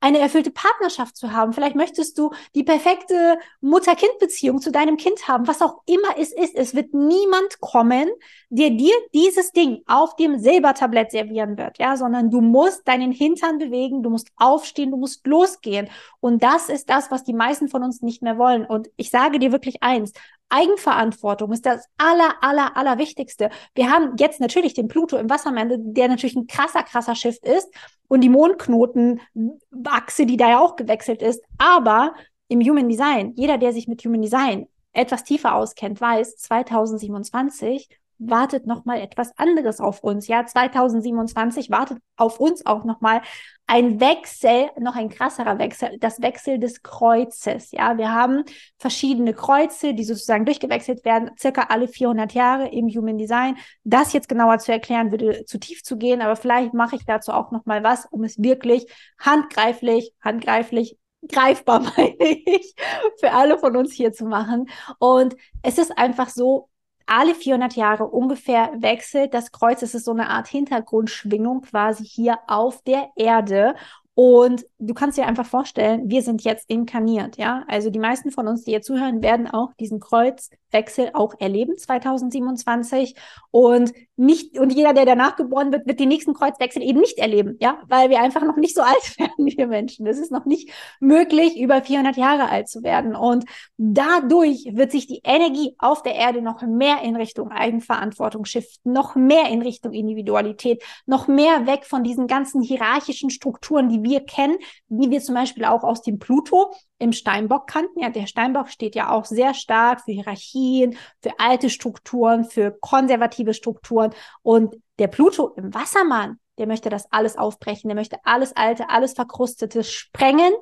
eine 0.00 0.18
erfüllte 0.18 0.50
Partnerschaft 0.50 1.16
zu 1.16 1.32
haben. 1.32 1.52
Vielleicht 1.52 1.76
möchtest 1.76 2.18
du 2.18 2.30
die 2.54 2.62
perfekte 2.62 3.38
Mutter-Kind-Beziehung 3.60 4.60
zu 4.60 4.70
deinem 4.70 4.96
Kind 4.96 5.28
haben. 5.28 5.48
Was 5.48 5.62
auch 5.62 5.82
immer 5.86 6.18
es 6.18 6.32
ist, 6.32 6.54
es 6.54 6.74
wird 6.74 6.92
niemand 6.92 7.60
kommen, 7.60 8.08
der 8.50 8.70
dir 8.70 8.94
dieses 9.14 9.52
Ding 9.52 9.82
auf 9.86 10.16
dem 10.16 10.38
Silbertablett 10.38 11.10
servieren 11.10 11.56
wird, 11.56 11.78
ja, 11.78 11.96
sondern 11.96 12.30
du 12.30 12.40
musst 12.40 12.86
deinen 12.86 13.12
Hintern 13.12 13.58
bewegen, 13.58 14.02
du 14.02 14.10
musst 14.10 14.28
aufstehen, 14.36 14.90
du 14.90 14.96
musst 14.96 15.26
losgehen. 15.26 15.88
Und 16.20 16.42
das 16.42 16.68
ist 16.68 16.90
das, 16.90 17.10
was 17.10 17.24
die 17.24 17.32
meisten 17.32 17.68
von 17.68 17.82
uns 17.82 18.02
nicht 18.02 18.22
mehr 18.22 18.38
wollen. 18.38 18.66
Und 18.66 18.90
ich 18.96 19.10
sage 19.10 19.38
dir 19.38 19.52
wirklich 19.52 19.82
eins, 19.82 20.12
Eigenverantwortung 20.54 21.52
ist 21.52 21.66
das 21.66 21.84
aller, 21.98 22.36
aller, 22.40 22.76
aller 22.76 22.98
Wichtigste. 22.98 23.50
Wir 23.74 23.90
haben 23.90 24.14
jetzt 24.18 24.40
natürlich 24.40 24.72
den 24.74 24.86
Pluto 24.86 25.16
im 25.16 25.28
Wassermann, 25.28 25.92
der 25.92 26.08
natürlich 26.08 26.36
ein 26.36 26.46
krasser, 26.46 26.84
krasser 26.84 27.16
Shift 27.16 27.44
ist 27.44 27.68
und 28.06 28.20
die 28.20 28.28
Mondknotenachse, 28.28 30.26
die 30.26 30.36
da 30.36 30.50
ja 30.50 30.60
auch 30.60 30.76
gewechselt 30.76 31.22
ist. 31.22 31.42
Aber 31.58 32.14
im 32.46 32.60
Human 32.60 32.88
Design, 32.88 33.32
jeder, 33.34 33.58
der 33.58 33.72
sich 33.72 33.88
mit 33.88 34.04
Human 34.04 34.22
Design 34.22 34.68
etwas 34.92 35.24
tiefer 35.24 35.56
auskennt, 35.56 36.00
weiß, 36.00 36.36
2027 36.36 37.88
wartet 38.28 38.66
noch 38.66 38.84
mal 38.84 39.00
etwas 39.00 39.36
anderes 39.38 39.80
auf 39.80 40.02
uns. 40.02 40.28
Ja, 40.28 40.44
2027 40.44 41.70
wartet 41.70 41.98
auf 42.16 42.40
uns 42.40 42.64
auch 42.66 42.84
noch 42.84 43.00
mal 43.00 43.22
ein 43.66 43.98
Wechsel, 44.00 44.68
noch 44.78 44.94
ein 44.94 45.08
krasserer 45.08 45.58
Wechsel, 45.58 45.96
das 45.98 46.20
Wechsel 46.20 46.58
des 46.58 46.82
Kreuzes. 46.82 47.70
Ja, 47.70 47.96
wir 47.96 48.12
haben 48.12 48.44
verschiedene 48.78 49.32
Kreuze, 49.32 49.94
die 49.94 50.04
sozusagen 50.04 50.44
durchgewechselt 50.44 51.04
werden, 51.04 51.30
circa 51.38 51.62
alle 51.70 51.88
400 51.88 52.34
Jahre 52.34 52.68
im 52.68 52.88
Human 52.88 53.16
Design. 53.16 53.56
Das 53.84 54.12
jetzt 54.12 54.28
genauer 54.28 54.58
zu 54.58 54.72
erklären, 54.72 55.10
würde 55.10 55.44
zu 55.46 55.58
tief 55.58 55.82
zu 55.82 55.96
gehen, 55.96 56.20
aber 56.20 56.36
vielleicht 56.36 56.74
mache 56.74 56.96
ich 56.96 57.06
dazu 57.06 57.32
auch 57.32 57.50
noch 57.52 57.64
mal 57.64 57.82
was, 57.82 58.06
um 58.06 58.24
es 58.24 58.42
wirklich 58.42 58.86
handgreiflich, 59.18 60.12
handgreiflich 60.22 60.98
greifbar, 61.28 61.80
meine 61.96 62.16
ich, 62.18 62.74
für 63.18 63.32
alle 63.32 63.58
von 63.58 63.76
uns 63.76 63.92
hier 63.92 64.12
zu 64.12 64.24
machen. 64.26 64.68
Und 64.98 65.36
es 65.62 65.78
ist 65.78 65.96
einfach 65.96 66.28
so, 66.28 66.68
alle 67.06 67.34
400 67.34 67.74
Jahre 67.76 68.06
ungefähr 68.06 68.70
wechselt 68.78 69.34
das 69.34 69.52
Kreuz. 69.52 69.82
Es 69.82 69.94
ist 69.94 70.04
so 70.04 70.12
eine 70.12 70.28
Art 70.28 70.48
Hintergrundschwingung 70.48 71.62
quasi 71.62 72.04
hier 72.04 72.38
auf 72.46 72.82
der 72.82 73.10
Erde. 73.16 73.74
Und 74.16 74.64
du 74.78 74.94
kannst 74.94 75.18
dir 75.18 75.26
einfach 75.26 75.46
vorstellen, 75.46 76.08
wir 76.08 76.22
sind 76.22 76.44
jetzt 76.44 76.70
inkarniert, 76.70 77.36
ja. 77.36 77.64
Also 77.66 77.90
die 77.90 77.98
meisten 77.98 78.30
von 78.30 78.46
uns, 78.46 78.62
die 78.62 78.70
hier 78.70 78.82
zuhören, 78.82 79.22
werden 79.22 79.48
auch 79.48 79.74
diesen 79.74 79.98
Kreuzwechsel 79.98 81.10
auch 81.14 81.34
erleben 81.40 81.76
2027. 81.76 83.16
Und 83.50 83.92
nicht, 84.16 84.56
und 84.60 84.72
jeder, 84.72 84.92
der 84.92 85.04
danach 85.04 85.34
geboren 85.34 85.72
wird, 85.72 85.88
wird 85.88 85.98
den 85.98 86.08
nächsten 86.08 86.34
Kreuzwechsel 86.34 86.80
eben 86.82 87.00
nicht 87.00 87.18
erleben, 87.18 87.56
ja, 87.60 87.82
weil 87.88 88.08
wir 88.08 88.20
einfach 88.20 88.42
noch 88.44 88.56
nicht 88.56 88.76
so 88.76 88.82
alt 88.82 89.18
werden, 89.18 89.46
wir 89.46 89.66
Menschen. 89.66 90.06
Es 90.06 90.18
ist 90.18 90.30
noch 90.30 90.44
nicht 90.44 90.70
möglich, 91.00 91.58
über 91.58 91.82
400 91.82 92.16
Jahre 92.16 92.48
alt 92.48 92.68
zu 92.68 92.84
werden. 92.84 93.16
Und 93.16 93.44
dadurch 93.78 94.68
wird 94.70 94.92
sich 94.92 95.08
die 95.08 95.22
Energie 95.24 95.74
auf 95.78 96.04
der 96.04 96.14
Erde 96.14 96.40
noch 96.40 96.62
mehr 96.62 97.02
in 97.02 97.16
Richtung 97.16 97.50
Eigenverantwortung 97.50 98.44
shiften, 98.44 98.92
noch 98.92 99.16
mehr 99.16 99.48
in 99.48 99.62
Richtung 99.62 99.92
Individualität, 99.92 100.84
noch 101.04 101.26
mehr 101.26 101.66
weg 101.66 101.84
von 101.84 102.04
diesen 102.04 102.28
ganzen 102.28 102.62
hierarchischen 102.62 103.30
Strukturen, 103.30 103.88
die 103.88 104.03
wir 104.04 104.24
kennen, 104.24 104.56
wie 104.88 105.10
wir 105.10 105.20
zum 105.20 105.34
Beispiel 105.34 105.64
auch 105.64 105.82
aus 105.82 106.02
dem 106.02 106.20
Pluto 106.20 106.72
im 106.98 107.12
Steinbock 107.12 107.66
kannten. 107.66 108.00
Ja, 108.00 108.10
der 108.10 108.26
Steinbock 108.26 108.68
steht 108.68 108.94
ja 108.94 109.10
auch 109.10 109.24
sehr 109.24 109.54
stark 109.54 110.02
für 110.02 110.12
Hierarchien, 110.12 110.96
für 111.20 111.32
alte 111.38 111.70
Strukturen, 111.70 112.44
für 112.44 112.70
konservative 112.80 113.54
Strukturen. 113.54 114.14
Und 114.42 114.76
der 115.00 115.08
Pluto 115.08 115.48
im 115.56 115.74
Wassermann, 115.74 116.38
der 116.58 116.68
möchte 116.68 116.90
das 116.90 117.10
alles 117.10 117.36
aufbrechen, 117.36 117.88
der 117.88 117.96
möchte 117.96 118.18
alles 118.22 118.54
Alte, 118.54 118.90
alles 118.90 119.14
Verkrustete 119.14 119.82
sprengen 119.82 120.52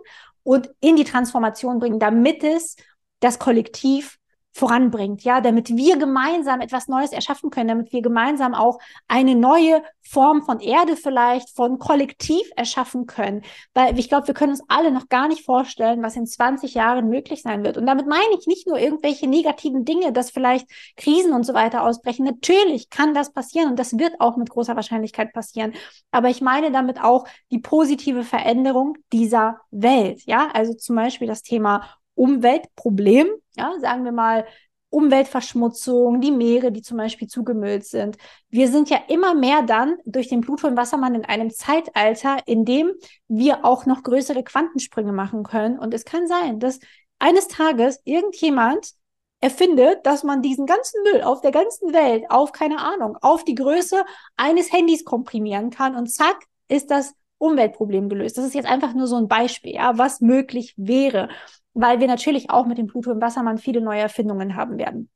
und 0.42 0.70
in 0.80 0.96
die 0.96 1.04
Transformation 1.04 1.78
bringen, 1.78 1.98
damit 1.98 2.42
es 2.42 2.76
das 3.20 3.38
Kollektiv 3.38 4.18
voranbringt, 4.52 5.24
ja, 5.24 5.40
damit 5.40 5.74
wir 5.76 5.96
gemeinsam 5.96 6.60
etwas 6.60 6.86
Neues 6.86 7.12
erschaffen 7.12 7.50
können, 7.50 7.68
damit 7.68 7.92
wir 7.92 8.02
gemeinsam 8.02 8.54
auch 8.54 8.78
eine 9.08 9.34
neue 9.34 9.82
Form 10.02 10.42
von 10.42 10.60
Erde 10.60 10.96
vielleicht, 10.96 11.50
von 11.56 11.78
Kollektiv 11.78 12.42
erschaffen 12.54 13.06
können. 13.06 13.42
Weil 13.72 13.98
ich 13.98 14.08
glaube, 14.10 14.26
wir 14.26 14.34
können 14.34 14.52
uns 14.52 14.62
alle 14.68 14.90
noch 14.90 15.08
gar 15.08 15.28
nicht 15.28 15.44
vorstellen, 15.44 16.02
was 16.02 16.16
in 16.16 16.26
20 16.26 16.74
Jahren 16.74 17.08
möglich 17.08 17.42
sein 17.42 17.64
wird. 17.64 17.78
Und 17.78 17.86
damit 17.86 18.06
meine 18.06 18.34
ich 18.38 18.46
nicht 18.46 18.66
nur 18.66 18.78
irgendwelche 18.78 19.26
negativen 19.26 19.86
Dinge, 19.86 20.12
dass 20.12 20.30
vielleicht 20.30 20.66
Krisen 20.96 21.32
und 21.32 21.44
so 21.44 21.54
weiter 21.54 21.82
ausbrechen. 21.82 22.26
Natürlich 22.26 22.90
kann 22.90 23.14
das 23.14 23.32
passieren 23.32 23.70
und 23.70 23.78
das 23.78 23.98
wird 23.98 24.20
auch 24.20 24.36
mit 24.36 24.50
großer 24.50 24.76
Wahrscheinlichkeit 24.76 25.32
passieren. 25.32 25.72
Aber 26.10 26.28
ich 26.28 26.42
meine 26.42 26.70
damit 26.70 27.02
auch 27.02 27.26
die 27.50 27.60
positive 27.60 28.24
Veränderung 28.24 28.98
dieser 29.12 29.60
Welt, 29.70 30.22
ja, 30.26 30.48
also 30.52 30.74
zum 30.74 30.96
Beispiel 30.96 31.26
das 31.26 31.42
Thema 31.42 31.88
Umweltproblem, 32.22 33.26
ja, 33.56 33.74
sagen 33.80 34.04
wir 34.04 34.12
mal 34.12 34.46
Umweltverschmutzung, 34.90 36.20
die 36.20 36.30
Meere, 36.30 36.70
die 36.70 36.82
zum 36.82 36.98
Beispiel 36.98 37.26
zugemüllt 37.26 37.84
sind. 37.84 38.16
Wir 38.48 38.68
sind 38.68 38.90
ja 38.90 38.98
immer 39.08 39.34
mehr 39.34 39.62
dann 39.62 39.96
durch 40.04 40.28
den 40.28 40.40
Pluto 40.40 40.68
im 40.68 40.76
Wassermann 40.76 41.16
in 41.16 41.24
einem 41.24 41.50
Zeitalter, 41.50 42.36
in 42.46 42.64
dem 42.64 42.92
wir 43.26 43.64
auch 43.64 43.86
noch 43.86 44.04
größere 44.04 44.44
Quantensprünge 44.44 45.12
machen 45.12 45.42
können. 45.42 45.80
Und 45.80 45.94
es 45.94 46.04
kann 46.04 46.28
sein, 46.28 46.60
dass 46.60 46.78
eines 47.18 47.48
Tages 47.48 48.00
irgendjemand 48.04 48.92
erfindet, 49.40 50.06
dass 50.06 50.22
man 50.22 50.42
diesen 50.42 50.66
ganzen 50.66 51.02
Müll 51.02 51.22
auf 51.22 51.40
der 51.40 51.50
ganzen 51.50 51.92
Welt 51.92 52.30
auf, 52.30 52.52
keine 52.52 52.78
Ahnung, 52.78 53.16
auf 53.20 53.42
die 53.42 53.56
Größe 53.56 54.04
eines 54.36 54.72
Handys 54.72 55.04
komprimieren 55.04 55.70
kann 55.70 55.96
und 55.96 56.06
zack, 56.06 56.44
ist 56.68 56.92
das 56.92 57.14
Umweltproblem 57.42 58.08
gelöst. 58.08 58.38
Das 58.38 58.44
ist 58.44 58.54
jetzt 58.54 58.68
einfach 58.68 58.94
nur 58.94 59.06
so 59.06 59.16
ein 59.16 59.28
Beispiel, 59.28 59.74
ja, 59.74 59.98
was 59.98 60.20
möglich 60.20 60.74
wäre 60.76 61.28
weil 61.74 62.00
wir 62.00 62.06
natürlich 62.06 62.50
auch 62.50 62.66
mit 62.66 62.78
dem 62.78 62.86
Pluto 62.86 63.10
im 63.10 63.20
Wassermann 63.20 63.58
viele 63.58 63.80
neue 63.80 64.00
Erfindungen 64.00 64.56
haben 64.56 64.78
werden. 64.78 65.08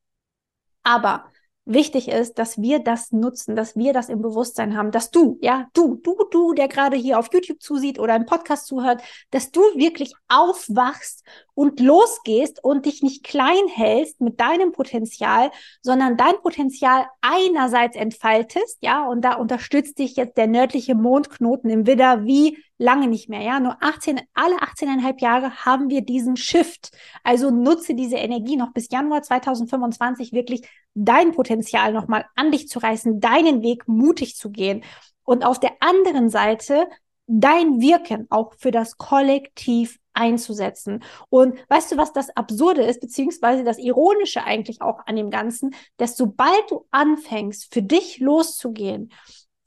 Aber 0.82 1.26
wichtig 1.64 2.08
ist, 2.08 2.38
dass 2.38 2.58
wir 2.58 2.78
das 2.78 3.12
nutzen, 3.12 3.56
dass 3.56 3.76
wir 3.76 3.92
das 3.92 4.08
im 4.08 4.22
Bewusstsein 4.22 4.76
haben, 4.76 4.90
dass 4.90 5.10
du, 5.10 5.38
ja, 5.42 5.66
du, 5.74 5.96
du, 5.96 6.16
du, 6.30 6.54
der 6.54 6.68
gerade 6.68 6.96
hier 6.96 7.18
auf 7.18 7.28
YouTube 7.32 7.60
zusieht 7.60 7.98
oder 7.98 8.16
im 8.16 8.26
Podcast 8.26 8.66
zuhört, 8.66 9.02
dass 9.30 9.50
du 9.50 9.60
wirklich 9.74 10.14
aufwachst 10.28 11.24
und 11.56 11.80
losgehst 11.80 12.62
und 12.62 12.84
dich 12.84 13.02
nicht 13.02 13.24
klein 13.24 13.66
hältst 13.66 14.20
mit 14.20 14.38
deinem 14.40 14.72
Potenzial, 14.72 15.50
sondern 15.80 16.18
dein 16.18 16.34
Potenzial 16.42 17.06
einerseits 17.22 17.96
entfaltest, 17.96 18.76
ja, 18.82 19.08
und 19.08 19.22
da 19.22 19.36
unterstützt 19.36 19.98
dich 19.98 20.16
jetzt 20.16 20.36
der 20.36 20.48
nördliche 20.48 20.94
Mondknoten 20.94 21.70
im 21.70 21.86
Widder 21.86 22.26
wie 22.26 22.58
lange 22.76 23.08
nicht 23.08 23.30
mehr, 23.30 23.40
ja, 23.40 23.58
nur 23.58 23.78
18, 23.80 24.20
alle 24.34 24.56
18,5 24.56 25.22
Jahre 25.22 25.64
haben 25.64 25.88
wir 25.88 26.02
diesen 26.02 26.36
Shift. 26.36 26.90
Also 27.24 27.50
nutze 27.50 27.94
diese 27.94 28.16
Energie 28.16 28.56
noch 28.56 28.74
bis 28.74 28.90
Januar 28.90 29.22
2025 29.22 30.34
wirklich 30.34 30.68
dein 30.92 31.32
Potenzial 31.32 31.94
nochmal 31.94 32.26
an 32.34 32.52
dich 32.52 32.68
zu 32.68 32.80
reißen, 32.80 33.18
deinen 33.18 33.62
Weg 33.62 33.88
mutig 33.88 34.36
zu 34.36 34.50
gehen. 34.50 34.84
Und 35.24 35.42
auf 35.42 35.58
der 35.58 35.72
anderen 35.80 36.28
Seite 36.28 36.86
dein 37.26 37.80
Wirken 37.80 38.26
auch 38.30 38.54
für 38.54 38.70
das 38.70 38.98
Kollektiv 38.98 39.98
einzusetzen. 40.14 41.02
Und 41.28 41.58
weißt 41.68 41.92
du, 41.92 41.96
was 41.96 42.12
das 42.12 42.34
Absurde 42.36 42.82
ist, 42.82 43.00
beziehungsweise 43.00 43.64
das 43.64 43.78
Ironische 43.78 44.44
eigentlich 44.44 44.80
auch 44.80 45.00
an 45.06 45.16
dem 45.16 45.30
Ganzen, 45.30 45.74
dass 45.98 46.16
sobald 46.16 46.70
du 46.70 46.86
anfängst, 46.90 47.72
für 47.72 47.82
dich 47.82 48.18
loszugehen, 48.18 49.12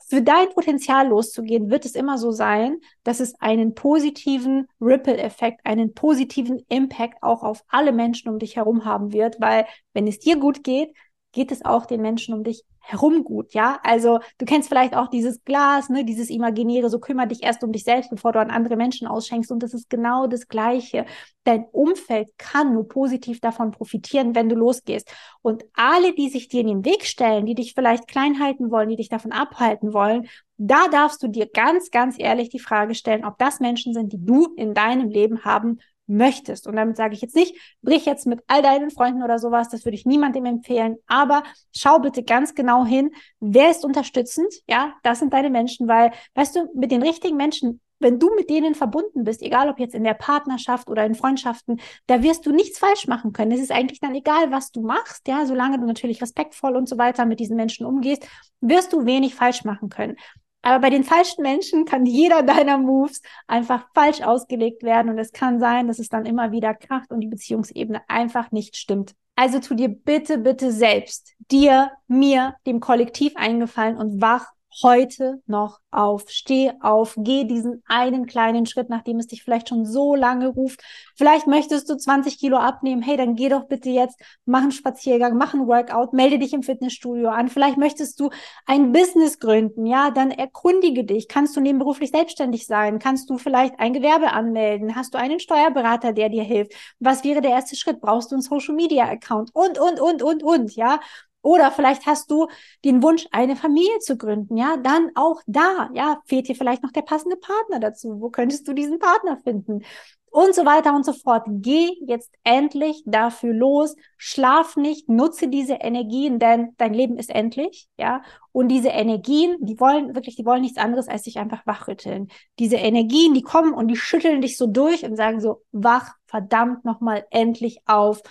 für 0.10 0.24
dein 0.24 0.50
Potenzial 0.50 1.08
loszugehen, 1.08 1.70
wird 1.70 1.86
es 1.86 1.94
immer 1.94 2.18
so 2.18 2.32
sein, 2.32 2.80
dass 3.04 3.20
es 3.20 3.40
einen 3.40 3.76
positiven 3.76 4.68
Ripple-Effekt, 4.82 5.64
einen 5.66 5.94
positiven 5.94 6.66
Impact 6.68 7.22
auch 7.22 7.44
auf 7.44 7.64
alle 7.68 7.92
Menschen 7.92 8.30
um 8.30 8.40
dich 8.40 8.56
herum 8.56 8.86
haben 8.86 9.14
wird, 9.14 9.40
weil 9.40 9.68
wenn 9.94 10.08
es 10.08 10.18
dir 10.18 10.38
gut 10.38 10.64
geht, 10.64 10.96
geht 11.32 11.52
es 11.52 11.64
auch 11.64 11.86
den 11.86 12.02
Menschen 12.02 12.34
um 12.34 12.44
dich 12.44 12.64
herum 12.80 13.24
gut, 13.24 13.54
ja? 13.54 13.80
Also 13.84 14.20
du 14.40 14.46
kennst 14.46 14.68
vielleicht 14.68 14.96
auch 14.96 15.08
dieses 15.08 15.44
Glas, 15.44 15.90
ne, 15.90 16.04
dieses 16.04 16.30
imaginäre, 16.30 16.90
so 16.90 17.00
kümmere 17.00 17.28
dich 17.28 17.44
erst 17.44 17.64
um 17.64 17.72
dich 17.72 17.84
selbst, 17.84 18.10
bevor 18.10 18.32
du 18.32 18.40
an 18.40 18.50
andere 18.50 18.76
Menschen 18.76 19.08
ausschenkst 19.08 19.52
und 19.52 19.62
das 19.62 19.74
ist 19.74 19.90
genau 19.90 20.28
das 20.28 20.48
gleiche. 20.48 21.06
Dein 21.44 21.66
Umfeld 21.72 22.30
kann 22.38 22.74
nur 22.74 22.88
positiv 22.88 23.40
davon 23.42 23.72
profitieren, 23.72 24.34
wenn 24.34 24.50
du 24.50 24.56
losgehst 24.56 25.12
und 25.42 25.66
alle, 25.74 26.14
die 26.16 26.30
sich 26.30 26.48
dir 26.48 26.62
in 26.62 26.68
den 26.68 26.86
Weg 26.86 27.06
stellen, 27.06 27.46
die 27.46 27.56
dich 27.56 27.74
vielleicht 27.76 28.08
klein 28.08 28.40
halten 28.40 28.72
wollen, 28.72 28.90
die 28.90 28.96
dich 28.96 29.10
davon 29.10 29.32
abhalten 29.32 29.94
wollen, 29.94 30.28
da 30.58 30.88
darfst 30.90 31.22
du 31.22 31.28
dir 31.28 31.48
ganz, 31.48 31.92
ganz 31.92 32.16
ehrlich 32.18 32.50
die 32.50 32.60
Frage 32.60 32.96
stellen, 32.96 33.24
ob 33.24 33.38
das 33.38 33.60
Menschen 33.60 33.94
sind, 33.94 34.12
die 34.12 34.24
du 34.24 34.48
in 34.56 34.74
deinem 34.74 35.10
Leben 35.10 35.46
haben 35.46 35.80
möchtest. 36.10 36.68
Und 36.68 36.76
damit 36.76 36.98
sage 36.98 37.14
ich 37.14 37.22
jetzt 37.22 37.36
nicht, 37.36 37.56
brich 37.82 38.06
jetzt 38.06 38.28
mit 38.28 38.42
all 38.48 38.62
deinen 38.62 38.92
Freunden 38.92 39.24
oder 39.24 39.40
sowas, 39.40 39.70
das 39.70 39.86
würde 39.86 39.96
ich 39.96 40.06
niemandem 40.06 40.46
empfehlen, 40.46 40.98
aber 41.08 41.44
schau 41.76 42.00
bitte 42.00 42.24
ganz 42.24 42.56
genau 42.56 42.86
hin, 42.86 43.12
wer 43.40 43.70
ist 43.70 43.86
unterstützend, 43.86 44.54
ja, 44.68 44.94
das 45.04 45.20
sind 45.20 45.34
deine 45.34 45.50
Menschen, 45.50 45.88
weil, 45.88 46.12
weißt 46.36 46.56
du, 46.56 46.70
mit 46.76 46.92
den 46.92 47.02
richtigen 47.02 47.38
Menschen 47.38 47.80
wenn 48.00 48.20
du 48.20 48.34
mit 48.34 48.50
denen 48.50 48.76
verbunden 48.76 49.24
bist, 49.24 49.42
egal 49.42 49.70
ob 49.70 49.80
jetzt 49.80 49.94
in 49.94 50.04
der 50.04 50.14
Partnerschaft 50.14 50.90
oder 50.90 51.06
in 51.06 51.16
Freundschaften, 51.16 51.80
da 52.08 52.24
wirst 52.24 52.46
du 52.46 52.52
nichts 52.52 52.80
falsch 52.80 53.08
machen 53.08 53.34
können. 53.34 53.52
Es 53.52 53.60
ist 53.60 53.72
eigentlich 53.72 54.00
dann 54.00 54.16
egal, 54.16 54.52
was 54.52 54.72
du 54.72 54.82
machst, 54.82 55.28
ja, 55.28 55.46
solange 55.46 55.80
du 55.80 55.86
natürlich 55.86 56.22
respektvoll 56.22 56.76
und 56.76 56.88
so 56.88 56.98
weiter 56.98 57.26
mit 57.26 57.40
diesen 57.40 57.58
Menschen 57.58 57.86
umgehst, 57.86 58.26
wirst 58.62 58.94
du 58.94 59.06
wenig 59.06 59.36
falsch 59.36 59.66
machen 59.66 59.90
können. 59.90 60.16
Aber 60.62 60.80
bei 60.80 60.90
den 60.90 61.04
falschen 61.04 61.42
Menschen 61.42 61.86
kann 61.86 62.06
jeder 62.06 62.44
deiner 62.44 62.78
Moves 62.78 63.22
einfach 63.48 63.88
falsch 63.94 64.22
ausgelegt 64.22 64.84
werden 64.84 65.10
und 65.10 65.18
es 65.18 65.32
kann 65.32 65.60
sein, 65.60 65.88
dass 65.88 66.00
es 66.00 66.10
dann 66.10 66.26
immer 66.26 66.52
wieder 66.52 66.74
kracht 66.74 67.12
und 67.12 67.22
die 67.22 67.28
Beziehungsebene 67.28 68.02
einfach 68.08 68.52
nicht 68.52 68.76
stimmt. 68.76 69.16
Also 69.36 69.60
tu 69.60 69.74
dir 69.74 69.88
bitte, 69.88 70.38
bitte 70.38 70.72
selbst, 70.72 71.34
dir, 71.50 71.92
mir, 72.08 72.56
dem 72.68 72.82
Kollektiv 72.82 73.34
eingefallen 73.38 73.96
und 73.96 74.22
wach 74.22 74.52
heute 74.84 75.42
noch 75.46 75.80
auf. 75.92 76.30
Steh 76.30 76.72
auf, 76.82 77.16
geh 77.18 77.44
diesen 77.46 77.84
einen 77.88 78.26
kleinen 78.26 78.66
Schritt, 78.66 78.90
nachdem 78.90 79.18
es 79.18 79.28
dich 79.28 79.44
vielleicht 79.44 79.70
schon 79.70 79.86
so 79.86 80.16
lange 80.16 80.48
ruft. 80.48 80.82
Vielleicht 81.16 81.48
möchtest 81.48 81.90
du 81.90 81.98
20 81.98 82.40
Kilo 82.40 82.58
abnehmen. 82.58 83.02
Hey, 83.02 83.18
dann 83.18 83.36
geh 83.36 83.50
doch 83.50 83.66
bitte 83.66 83.90
jetzt, 83.90 84.20
mach 84.46 84.62
einen 84.62 84.72
Spaziergang, 84.72 85.38
mach 85.38 85.54
einen 85.54 85.68
Workout, 85.68 86.14
melde 86.14 86.40
dich 86.40 86.54
im 86.54 86.64
Fitnessstudio 86.64 87.30
an. 87.30 87.50
Vielleicht 87.50 87.78
möchtest 87.78 88.20
du 88.20 88.30
ein 88.66 88.92
Business 88.92 89.40
gründen. 89.40 89.86
Ja, 89.86 90.12
dann 90.12 90.32
erkundige 90.32 91.04
dich. 91.04 91.28
Kannst 91.28 91.56
du 91.56 91.62
nebenberuflich 91.62 92.12
selbstständig 92.12 92.68
sein? 92.68 93.00
Kannst 93.00 93.30
du 93.30 93.38
vielleicht 93.38 93.80
ein 93.80 93.94
Gewerbe 93.94 94.32
anmelden? 94.32 94.96
Hast 94.96 95.14
du 95.14 95.18
einen 95.18 95.40
Steuerberater, 95.40 96.14
der 96.14 96.30
dir 96.30 96.44
hilft? 96.44 96.74
Was 97.00 97.24
wäre 97.24 97.42
der 97.42 97.52
erste 97.52 97.76
Schritt? 97.76 98.02
Brauchst 98.02 98.32
du 98.32 98.36
einen 98.36 98.42
Social 98.42 98.76
Media 98.76 99.06
Account? 99.06 99.52
Und, 99.54 99.80
und, 99.80 100.00
und, 100.00 100.22
und, 100.22 100.44
und, 100.44 100.76
ja. 100.76 101.00
Oder 101.42 101.72
vielleicht 101.72 102.06
hast 102.06 102.30
du 102.32 102.48
den 102.84 103.02
Wunsch, 103.02 103.26
eine 103.32 103.56
Familie 103.56 104.00
zu 104.00 104.18
gründen, 104.18 104.58
ja, 104.58 104.78
dann 104.78 105.12
auch 105.16 105.42
da, 105.48 105.90
ja, 105.94 106.20
fehlt 106.26 106.48
dir 106.48 106.56
vielleicht 106.56 106.84
noch 106.84 106.92
der 106.92 107.02
passende 107.04 107.38
Partner 107.38 107.80
dazu. 107.80 108.20
Wo 108.20 108.30
könntest 108.30 108.68
du 108.68 108.74
diesen 108.74 109.00
Partner 109.00 109.38
finden? 109.38 109.84
Und 110.32 110.54
so 110.54 110.64
weiter 110.64 110.96
und 110.96 111.06
so 111.06 111.14
fort. 111.14 111.44
Geh 111.48 111.90
jetzt 112.06 112.32
endlich 112.44 113.02
dafür 113.06 113.52
los. 113.52 113.96
Schlaf 114.16 114.76
nicht, 114.76 115.10
nutze 115.10 115.48
diese 115.48 115.74
Energien, 115.76 116.38
denn 116.38 116.76
dein 116.78 116.94
Leben 116.94 117.18
ist 117.18 117.32
endlich, 117.32 117.88
ja. 117.98 118.22
Und 118.52 118.68
diese 118.68 118.90
Energien, 118.90 119.58
die 119.60 119.80
wollen 119.80 120.14
wirklich, 120.14 120.36
die 120.36 120.46
wollen 120.46 120.62
nichts 120.62 120.78
anderes, 120.78 121.08
als 121.08 121.24
dich 121.24 121.40
einfach 121.40 121.66
wachrütteln. 121.66 122.28
Diese 122.60 122.76
Energien, 122.76 123.34
die 123.34 123.42
kommen 123.42 123.74
und 123.74 123.88
die 123.88 123.96
schütteln 123.96 124.42
dich 124.42 124.58
so 124.58 124.68
durch 124.68 125.04
und 125.04 125.16
sagen 125.16 125.40
so, 125.40 125.64
wach 125.72 126.14
verdammt 126.28 126.86
nochmal 126.86 127.26
endlich 127.32 127.80
auf 127.88 128.22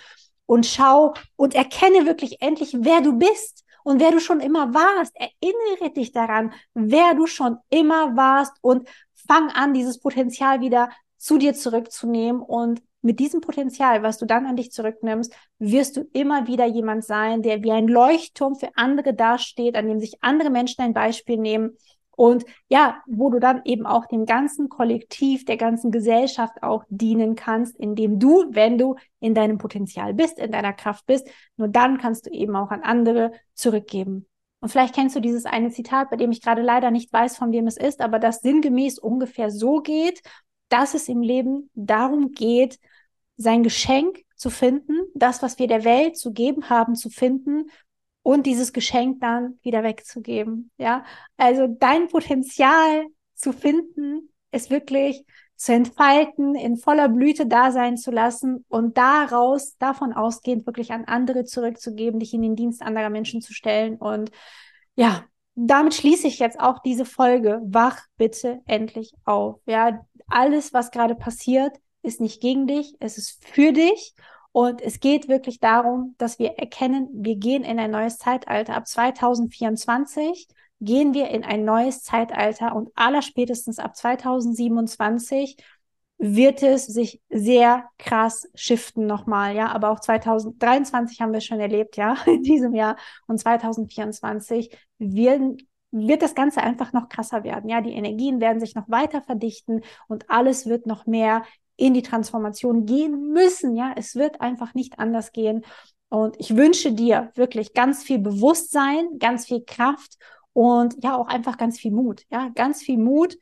und 0.49 0.65
schau 0.65 1.13
und 1.35 1.53
erkenne 1.53 2.07
wirklich 2.07 2.41
endlich, 2.41 2.75
wer 2.79 3.01
du 3.01 3.13
bist 3.13 3.63
und 3.83 3.99
wer 3.99 4.09
du 4.09 4.19
schon 4.19 4.39
immer 4.39 4.73
warst. 4.73 5.15
Erinnere 5.15 5.93
dich 5.93 6.11
daran, 6.11 6.53
wer 6.73 7.13
du 7.13 7.27
schon 7.27 7.57
immer 7.69 8.17
warst 8.17 8.53
und 8.61 8.89
fang 9.13 9.49
an, 9.51 9.75
dieses 9.75 9.99
Potenzial 9.99 10.59
wieder 10.59 10.89
zu 11.17 11.37
dir 11.37 11.53
zurückzunehmen 11.53 12.41
und 12.41 12.81
mit 13.01 13.19
diesem 13.19 13.41
Potenzial, 13.41 14.01
was 14.01 14.17
du 14.17 14.25
dann 14.25 14.47
an 14.47 14.55
dich 14.55 14.71
zurücknimmst, 14.71 15.31
wirst 15.59 15.97
du 15.97 16.09
immer 16.13 16.47
wieder 16.47 16.65
jemand 16.65 17.05
sein, 17.05 17.43
der 17.43 17.61
wie 17.61 17.71
ein 17.71 17.87
Leuchtturm 17.87 18.55
für 18.55 18.69
andere 18.75 19.13
dasteht, 19.13 19.75
an 19.75 19.87
dem 19.87 19.99
sich 19.99 20.15
andere 20.21 20.49
Menschen 20.49 20.81
ein 20.81 20.93
Beispiel 20.93 21.37
nehmen 21.37 21.77
und 22.19 22.43
ja, 22.67 23.01
wo 23.07 23.29
du 23.29 23.39
dann 23.39 23.61
eben 23.63 23.85
auch 23.85 24.05
dem 24.05 24.25
ganzen 24.25 24.67
Kollektiv, 24.67 25.45
der 25.45 25.55
ganzen 25.55 25.89
Gesellschaft 25.89 26.61
auch 26.63 26.83
dienen 26.89 27.35
kannst, 27.35 27.77
indem 27.79 28.19
du, 28.19 28.43
wenn 28.49 28.77
du 28.77 28.95
in 29.21 29.33
deinem 29.33 29.57
Potenzial 29.57 30.13
bist, 30.13 30.37
in 30.37 30.51
deiner 30.51 30.73
Kraft 30.73 31.05
bist, 31.05 31.29
nur 31.55 31.69
dann 31.69 31.97
kannst 31.97 32.25
du 32.25 32.31
eben 32.31 32.57
auch 32.57 32.71
an 32.71 32.81
andere 32.81 33.31
zurückgeben. 33.53 34.27
Und 34.59 34.67
vielleicht 34.67 34.95
kennst 34.95 35.15
du 35.15 35.21
dieses 35.21 35.45
eine 35.45 35.69
Zitat, 35.69 36.09
bei 36.09 36.17
dem 36.17 36.31
ich 36.31 36.41
gerade 36.41 36.61
leider 36.61 36.91
nicht 36.91 37.13
weiß, 37.13 37.37
von 37.37 37.53
wem 37.53 37.67
es 37.67 37.77
ist, 37.77 38.01
aber 38.01 38.19
das 38.19 38.41
sinngemäß 38.41 38.99
ungefähr 38.99 39.49
so 39.49 39.79
geht, 39.79 40.21
dass 40.67 40.95
es 40.95 41.07
im 41.07 41.21
Leben 41.21 41.69
darum 41.73 42.33
geht, 42.33 42.79
sein 43.37 43.63
Geschenk 43.63 44.25
zu 44.35 44.49
finden, 44.49 45.05
das, 45.15 45.41
was 45.41 45.57
wir 45.57 45.67
der 45.67 45.85
Welt 45.85 46.17
zu 46.17 46.33
geben 46.33 46.69
haben, 46.69 46.95
zu 46.95 47.09
finden 47.09 47.69
und 48.23 48.45
dieses 48.45 48.73
Geschenk 48.73 49.21
dann 49.21 49.59
wieder 49.61 49.83
wegzugeben. 49.83 50.71
Ja, 50.77 51.03
also 51.37 51.67
dein 51.67 52.07
Potenzial 52.07 53.05
zu 53.35 53.53
finden, 53.53 54.29
es 54.51 54.69
wirklich 54.69 55.25
zu 55.55 55.73
entfalten, 55.73 56.55
in 56.55 56.77
voller 56.77 57.09
Blüte 57.09 57.45
da 57.45 57.71
sein 57.71 57.97
zu 57.97 58.11
lassen 58.11 58.63
und 58.69 58.97
daraus, 58.97 59.77
davon 59.77 60.13
ausgehend 60.13 60.65
wirklich 60.65 60.91
an 60.91 61.05
andere 61.05 61.43
zurückzugeben, 61.43 62.19
dich 62.19 62.33
in 62.33 62.41
den 62.41 62.55
Dienst 62.55 62.81
anderer 62.81 63.09
Menschen 63.09 63.41
zu 63.41 63.53
stellen. 63.53 63.97
Und 63.97 64.31
ja, 64.95 65.25
damit 65.55 65.93
schließe 65.95 66.27
ich 66.27 66.39
jetzt 66.39 66.59
auch 66.59 66.79
diese 66.79 67.03
Folge. 67.03 67.59
Wach 67.65 67.99
bitte 68.15 68.59
endlich 68.65 69.13
auf. 69.25 69.59
Ja, 69.65 70.05
alles, 70.27 70.73
was 70.73 70.91
gerade 70.91 71.15
passiert, 71.15 71.75
ist 72.01 72.21
nicht 72.21 72.41
gegen 72.41 72.65
dich, 72.65 72.95
es 72.99 73.17
ist 73.17 73.43
für 73.45 73.73
dich. 73.73 74.13
Und 74.59 74.81
es 74.81 74.99
geht 74.99 75.29
wirklich 75.29 75.61
darum, 75.61 76.15
dass 76.17 76.37
wir 76.37 76.57
erkennen, 76.57 77.07
wir 77.13 77.37
gehen 77.37 77.63
in 77.63 77.79
ein 77.79 77.91
neues 77.91 78.17
Zeitalter. 78.17 78.75
Ab 78.75 78.87
2024 78.89 80.49
gehen 80.81 81.13
wir 81.13 81.29
in 81.29 81.45
ein 81.45 81.63
neues 81.63 82.03
Zeitalter 82.03 82.75
und 82.75 82.89
allerspätestens 82.93 83.79
ab 83.79 83.95
2027 83.95 85.55
wird 86.17 86.61
es 86.61 86.87
sich 86.87 87.21
sehr 87.29 87.85
krass 87.97 88.49
shiften 88.53 89.05
nochmal, 89.05 89.55
ja. 89.55 89.69
Aber 89.69 89.91
auch 89.91 90.01
2023 90.01 91.21
haben 91.21 91.31
wir 91.31 91.39
schon 91.39 91.61
erlebt, 91.61 91.95
ja, 91.95 92.17
in 92.25 92.43
diesem 92.43 92.75
Jahr. 92.75 92.97
Und 93.27 93.39
2024 93.39 94.77
werden, 94.97 95.55
wird 95.91 96.21
das 96.21 96.35
Ganze 96.35 96.59
einfach 96.61 96.91
noch 96.91 97.07
krasser 97.07 97.45
werden. 97.45 97.69
Ja, 97.69 97.79
die 97.79 97.93
Energien 97.93 98.41
werden 98.41 98.59
sich 98.59 98.75
noch 98.75 98.89
weiter 98.89 99.21
verdichten 99.21 99.83
und 100.09 100.29
alles 100.29 100.65
wird 100.65 100.85
noch 100.85 101.05
mehr 101.05 101.43
in 101.79 101.93
die 101.93 102.01
Transformation 102.01 102.85
gehen 102.85 103.31
müssen. 103.31 103.75
Ja, 103.75 103.93
es 103.95 104.15
wird 104.15 104.41
einfach 104.41 104.73
nicht 104.73 104.99
anders 104.99 105.31
gehen. 105.31 105.63
Und 106.09 106.35
ich 106.39 106.55
wünsche 106.55 106.91
dir 106.91 107.31
wirklich 107.35 107.73
ganz 107.73 108.03
viel 108.03 108.19
Bewusstsein, 108.19 109.19
ganz 109.19 109.45
viel 109.45 109.63
Kraft 109.65 110.17
und 110.53 110.95
ja 111.03 111.15
auch 111.15 111.27
einfach 111.27 111.57
ganz 111.57 111.79
viel 111.79 111.91
Mut. 111.91 112.23
Ja, 112.29 112.49
ganz 112.53 112.81
viel 112.81 112.97
Mut, 112.97 113.37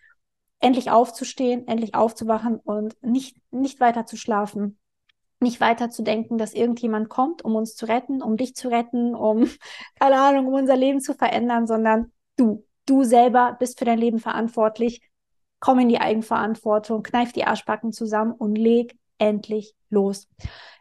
endlich 0.60 0.91
aufzustehen, 0.91 1.67
endlich 1.67 1.96
aufzuwachen 1.96 2.58
und 2.58 2.96
nicht, 3.01 3.38
nicht 3.51 3.79
weiter 3.79 4.06
zu 4.06 4.17
schlafen. 4.17 4.77
Nicht 5.39 5.62
weiter 5.62 5.89
zu 5.89 6.03
denken, 6.03 6.38
dass 6.38 6.53
irgendjemand 6.53 7.10
kommt, 7.10 7.44
um 7.44 7.56
uns 7.56 7.75
zu 7.75 7.86
retten, 7.88 8.22
um 8.22 8.38
dich 8.38 8.56
zu 8.56 8.70
retten, 8.70 9.15
um, 9.15 9.50
keine 10.00 10.20
Ahnung, 10.22 10.48
um 10.48 10.53
unser 10.53 10.75
Leben 10.75 11.00
zu 11.00 11.13
verändern, 11.13 11.65
sondern 11.67 12.12
du, 12.36 12.65
du 12.86 13.03
selber 13.03 13.56
bist 13.60 13.79
für 13.79 13.86
dein 13.86 14.00
Leben 14.00 14.20
verantwortlich 14.20 15.01
komm 15.59 15.79
in 15.79 15.89
die 15.89 15.99
Eigenverantwortung, 15.99 17.03
kneif 17.03 17.33
die 17.33 17.45
Arschbacken 17.45 17.91
zusammen 17.91 18.31
und 18.31 18.57
leg 18.57 18.97
endlich 19.17 19.75
los. 19.89 20.27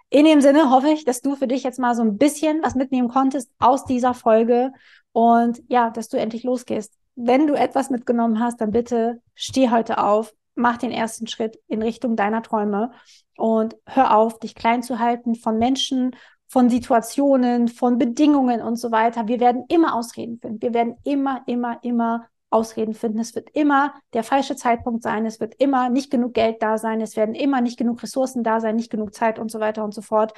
In 0.09 0.25
dem 0.25 0.41
Sinne 0.41 0.71
hoffe 0.71 0.89
ich, 0.89 1.05
dass 1.05 1.21
du 1.21 1.35
für 1.35 1.49
dich 1.49 1.65
jetzt 1.65 1.79
mal 1.79 1.95
so 1.95 2.03
ein 2.03 2.19
bisschen 2.19 2.63
was 2.63 2.75
mitnehmen 2.75 3.09
konntest 3.09 3.51
aus 3.59 3.85
dieser 3.85 4.15
Folge 4.15 4.73
und 5.13 5.63
ja, 5.69 5.91
dass 5.91 6.09
du 6.09 6.17
endlich 6.17 6.45
losgehst. 6.45 6.95
Wenn 7.17 7.47
du 7.47 7.55
etwas 7.55 7.91
mitgenommen 7.91 8.39
hast, 8.41 8.61
dann 8.61 8.71
bitte 8.71 9.21
steh 9.35 9.71
heute 9.71 9.99
auf, 9.99 10.35
mach 10.55 10.77
den 10.77 10.91
ersten 10.91 11.27
Schritt 11.27 11.59
in 11.67 11.83
Richtung 11.83 12.15
deiner 12.15 12.43
Träume 12.43 12.93
und 13.37 13.77
hör 13.87 14.17
auf, 14.17 14.39
dich 14.39 14.55
klein 14.55 14.83
zu 14.83 14.99
halten 14.99 15.35
von 15.35 15.59
Menschen, 15.59 16.15
von 16.47 16.71
Situationen, 16.71 17.69
von 17.69 17.99
Bedingungen 17.99 18.63
und 18.63 18.77
so 18.77 18.93
weiter. 18.93 19.27
Wir 19.27 19.41
werden 19.41 19.65
immer 19.69 19.95
Ausreden 19.95 20.39
finden. 20.39 20.63
Wir 20.63 20.75
werden 20.75 20.97
immer, 21.05 21.43
immer, 21.47 21.79
immer 21.83 22.27
Ausreden 22.51 22.95
finden. 22.95 23.19
Es 23.19 23.35
wird 23.35 23.51
immer 23.51 23.95
der 24.13 24.23
falsche 24.23 24.57
Zeitpunkt 24.57 25.03
sein. 25.03 25.27
Es 25.27 25.41
wird 25.41 25.55
immer 25.57 25.89
nicht 25.89 26.11
genug 26.11 26.35
Geld 26.35 26.63
da 26.63 26.79
sein. 26.79 27.01
Es 27.01 27.17
werden 27.17 27.35
immer 27.35 27.61
nicht 27.61 27.79
genug 27.79 28.03
Ressourcen 28.03 28.43
da 28.43 28.61
sein, 28.61 28.77
nicht 28.77 28.91
genug 28.91 29.15
Zeit 29.15 29.39
und 29.39 29.51
so 29.51 29.61
weiter 29.61 29.85
und 29.85 29.93
so 29.93 30.03
fort. 30.03 30.33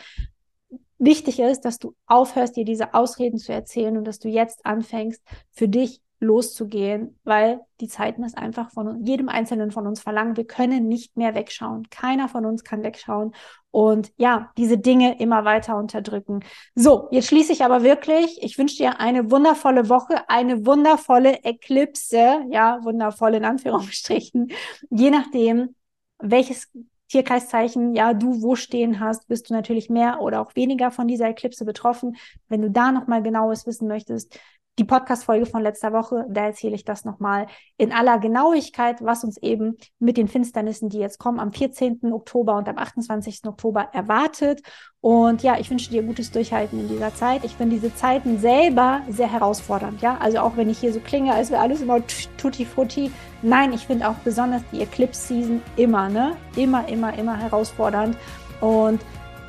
Wichtig 0.98 1.38
ist, 1.38 1.64
dass 1.64 1.78
du 1.78 1.94
aufhörst, 2.06 2.56
dir 2.56 2.64
diese 2.64 2.94
Ausreden 2.94 3.38
zu 3.38 3.52
erzählen 3.52 3.96
und 3.96 4.04
dass 4.04 4.18
du 4.18 4.28
jetzt 4.28 4.66
anfängst, 4.66 5.22
für 5.52 5.68
dich 5.68 6.00
loszugehen, 6.20 7.18
weil 7.24 7.61
die 7.81 7.88
Zeiten 7.88 8.24
es 8.24 8.35
einfach 8.35 8.70
von 8.70 9.04
jedem 9.04 9.28
Einzelnen 9.28 9.70
von 9.70 9.87
uns 9.87 10.00
verlangen. 10.00 10.37
Wir 10.37 10.46
können 10.46 10.88
nicht 10.88 11.16
mehr 11.16 11.35
wegschauen. 11.35 11.88
Keiner 11.90 12.28
von 12.28 12.44
uns 12.44 12.64
kann 12.64 12.83
wegschauen 12.83 13.35
und 13.70 14.12
ja, 14.16 14.50
diese 14.57 14.78
Dinge 14.78 15.20
immer 15.20 15.44
weiter 15.44 15.76
unterdrücken. 15.76 16.40
So, 16.74 17.09
jetzt 17.11 17.28
schließe 17.28 17.52
ich 17.52 17.64
aber 17.64 17.83
wirklich. 17.83 18.42
Ich 18.42 18.59
wünsche 18.59 18.76
dir 18.76 19.00
eine 19.00 19.31
wundervolle 19.31 19.88
Woche, 19.88 20.28
eine 20.28 20.66
wundervolle 20.66 21.44
Eklipse, 21.44 22.40
ja, 22.50 22.81
wundervoll 22.83 23.35
in 23.35 23.44
Anführungsstrichen, 23.44 24.50
je 24.90 25.11
nachdem, 25.11 25.74
welches 26.18 26.68
Tierkreiszeichen, 27.09 27.94
ja, 27.94 28.12
du 28.12 28.42
wo 28.42 28.54
stehen 28.54 29.00
hast, 29.00 29.28
bist 29.28 29.48
du 29.48 29.54
natürlich 29.54 29.88
mehr 29.88 30.20
oder 30.20 30.40
auch 30.40 30.54
weniger 30.57 30.90
von 30.90 31.09
dieser 31.09 31.28
Eklipse 31.28 31.64
betroffen. 31.64 32.16
Wenn 32.48 32.61
du 32.61 32.70
da 32.70 32.92
nochmal 32.92 33.22
genaues 33.22 33.66
wissen 33.66 33.88
möchtest, 33.88 34.38
die 34.78 34.84
Podcast-Folge 34.84 35.46
von 35.46 35.62
letzter 35.62 35.92
Woche, 35.92 36.24
da 36.28 36.46
erzähle 36.46 36.76
ich 36.76 36.84
das 36.84 37.04
nochmal 37.04 37.46
in 37.76 37.92
aller 37.92 38.18
Genauigkeit, 38.18 39.04
was 39.04 39.24
uns 39.24 39.36
eben 39.38 39.76
mit 39.98 40.16
den 40.16 40.28
Finsternissen, 40.28 40.88
die 40.88 40.98
jetzt 40.98 41.18
kommen, 41.18 41.40
am 41.40 41.52
14. 41.52 42.12
Oktober 42.12 42.56
und 42.56 42.68
am 42.68 42.78
28. 42.78 43.40
Oktober 43.46 43.88
erwartet. 43.92 44.62
Und 45.00 45.42
ja, 45.42 45.58
ich 45.58 45.70
wünsche 45.70 45.90
dir 45.90 46.02
gutes 46.02 46.30
Durchhalten 46.30 46.78
in 46.80 46.88
dieser 46.88 47.14
Zeit. 47.14 47.44
Ich 47.44 47.54
finde 47.54 47.76
diese 47.76 47.94
Zeiten 47.94 48.38
selber 48.38 49.00
sehr 49.08 49.30
herausfordernd, 49.30 50.00
ja. 50.00 50.16
Also 50.18 50.38
auch 50.38 50.56
wenn 50.56 50.70
ich 50.70 50.78
hier 50.78 50.92
so 50.92 51.00
klinge, 51.00 51.34
als 51.34 51.50
wäre 51.50 51.62
alles 51.62 51.82
immer 51.82 52.00
tutti 52.36 52.64
frutti. 52.64 53.10
Nein, 53.42 53.72
ich 53.72 53.86
finde 53.86 54.08
auch 54.08 54.16
besonders 54.24 54.62
die 54.72 54.80
Eclipse-Season 54.80 55.60
immer, 55.76 56.08
ne? 56.08 56.36
Immer, 56.56 56.88
immer, 56.88 57.16
immer 57.18 57.36
herausfordernd. 57.36 58.16
Und 58.60 59.00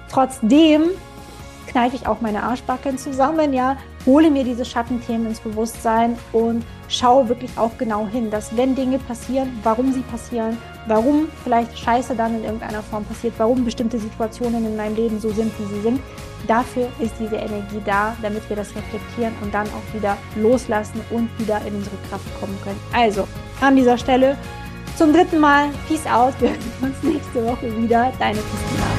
trotzdem 0.09 0.89
kneife 1.69 1.95
ich 1.95 2.07
auch 2.07 2.21
meine 2.21 2.43
Arschbacken 2.43 2.97
zusammen, 2.97 3.53
ja, 3.53 3.77
hole 4.09 4.31
mir 4.31 4.43
diese 4.43 4.65
Schattenthemen 4.65 5.27
ins 5.27 5.39
Bewusstsein 5.39 6.17
und 6.31 6.65
schaue 6.87 7.29
wirklich 7.29 7.51
auch 7.57 7.77
genau 7.77 8.07
hin, 8.07 8.31
dass 8.31 8.57
wenn 8.57 8.73
Dinge 8.73 8.97
passieren, 8.97 9.59
warum 9.61 9.93
sie 9.93 10.01
passieren, 10.01 10.57
warum 10.87 11.27
vielleicht 11.43 11.77
Scheiße 11.77 12.15
dann 12.15 12.37
in 12.37 12.43
irgendeiner 12.43 12.81
Form 12.81 13.05
passiert, 13.05 13.35
warum 13.37 13.63
bestimmte 13.63 13.99
Situationen 13.99 14.65
in 14.65 14.75
meinem 14.75 14.95
Leben 14.95 15.19
so 15.19 15.29
sind, 15.29 15.51
wie 15.59 15.75
sie 15.75 15.81
sind. 15.81 16.01
Dafür 16.47 16.87
ist 16.99 17.13
diese 17.19 17.35
Energie 17.35 17.81
da, 17.85 18.15
damit 18.23 18.49
wir 18.49 18.55
das 18.55 18.69
reflektieren 18.75 19.33
und 19.41 19.53
dann 19.53 19.67
auch 19.67 19.93
wieder 19.93 20.17
loslassen 20.35 21.01
und 21.11 21.29
wieder 21.37 21.61
in 21.67 21.75
unsere 21.75 21.97
Kraft 22.09 22.25
kommen 22.39 22.57
können. 22.63 22.79
Also, 22.93 23.27
an 23.61 23.75
dieser 23.75 23.97
Stelle 23.97 24.35
zum 24.97 25.13
dritten 25.13 25.39
Mal, 25.39 25.69
Peace 25.87 26.07
out, 26.07 26.33
wir 26.39 26.49
hören 26.49 26.59
uns 26.81 27.03
nächste 27.03 27.45
Woche 27.45 27.77
wieder. 27.77 28.11
Deine 28.17 28.39
Christina. 28.39 28.98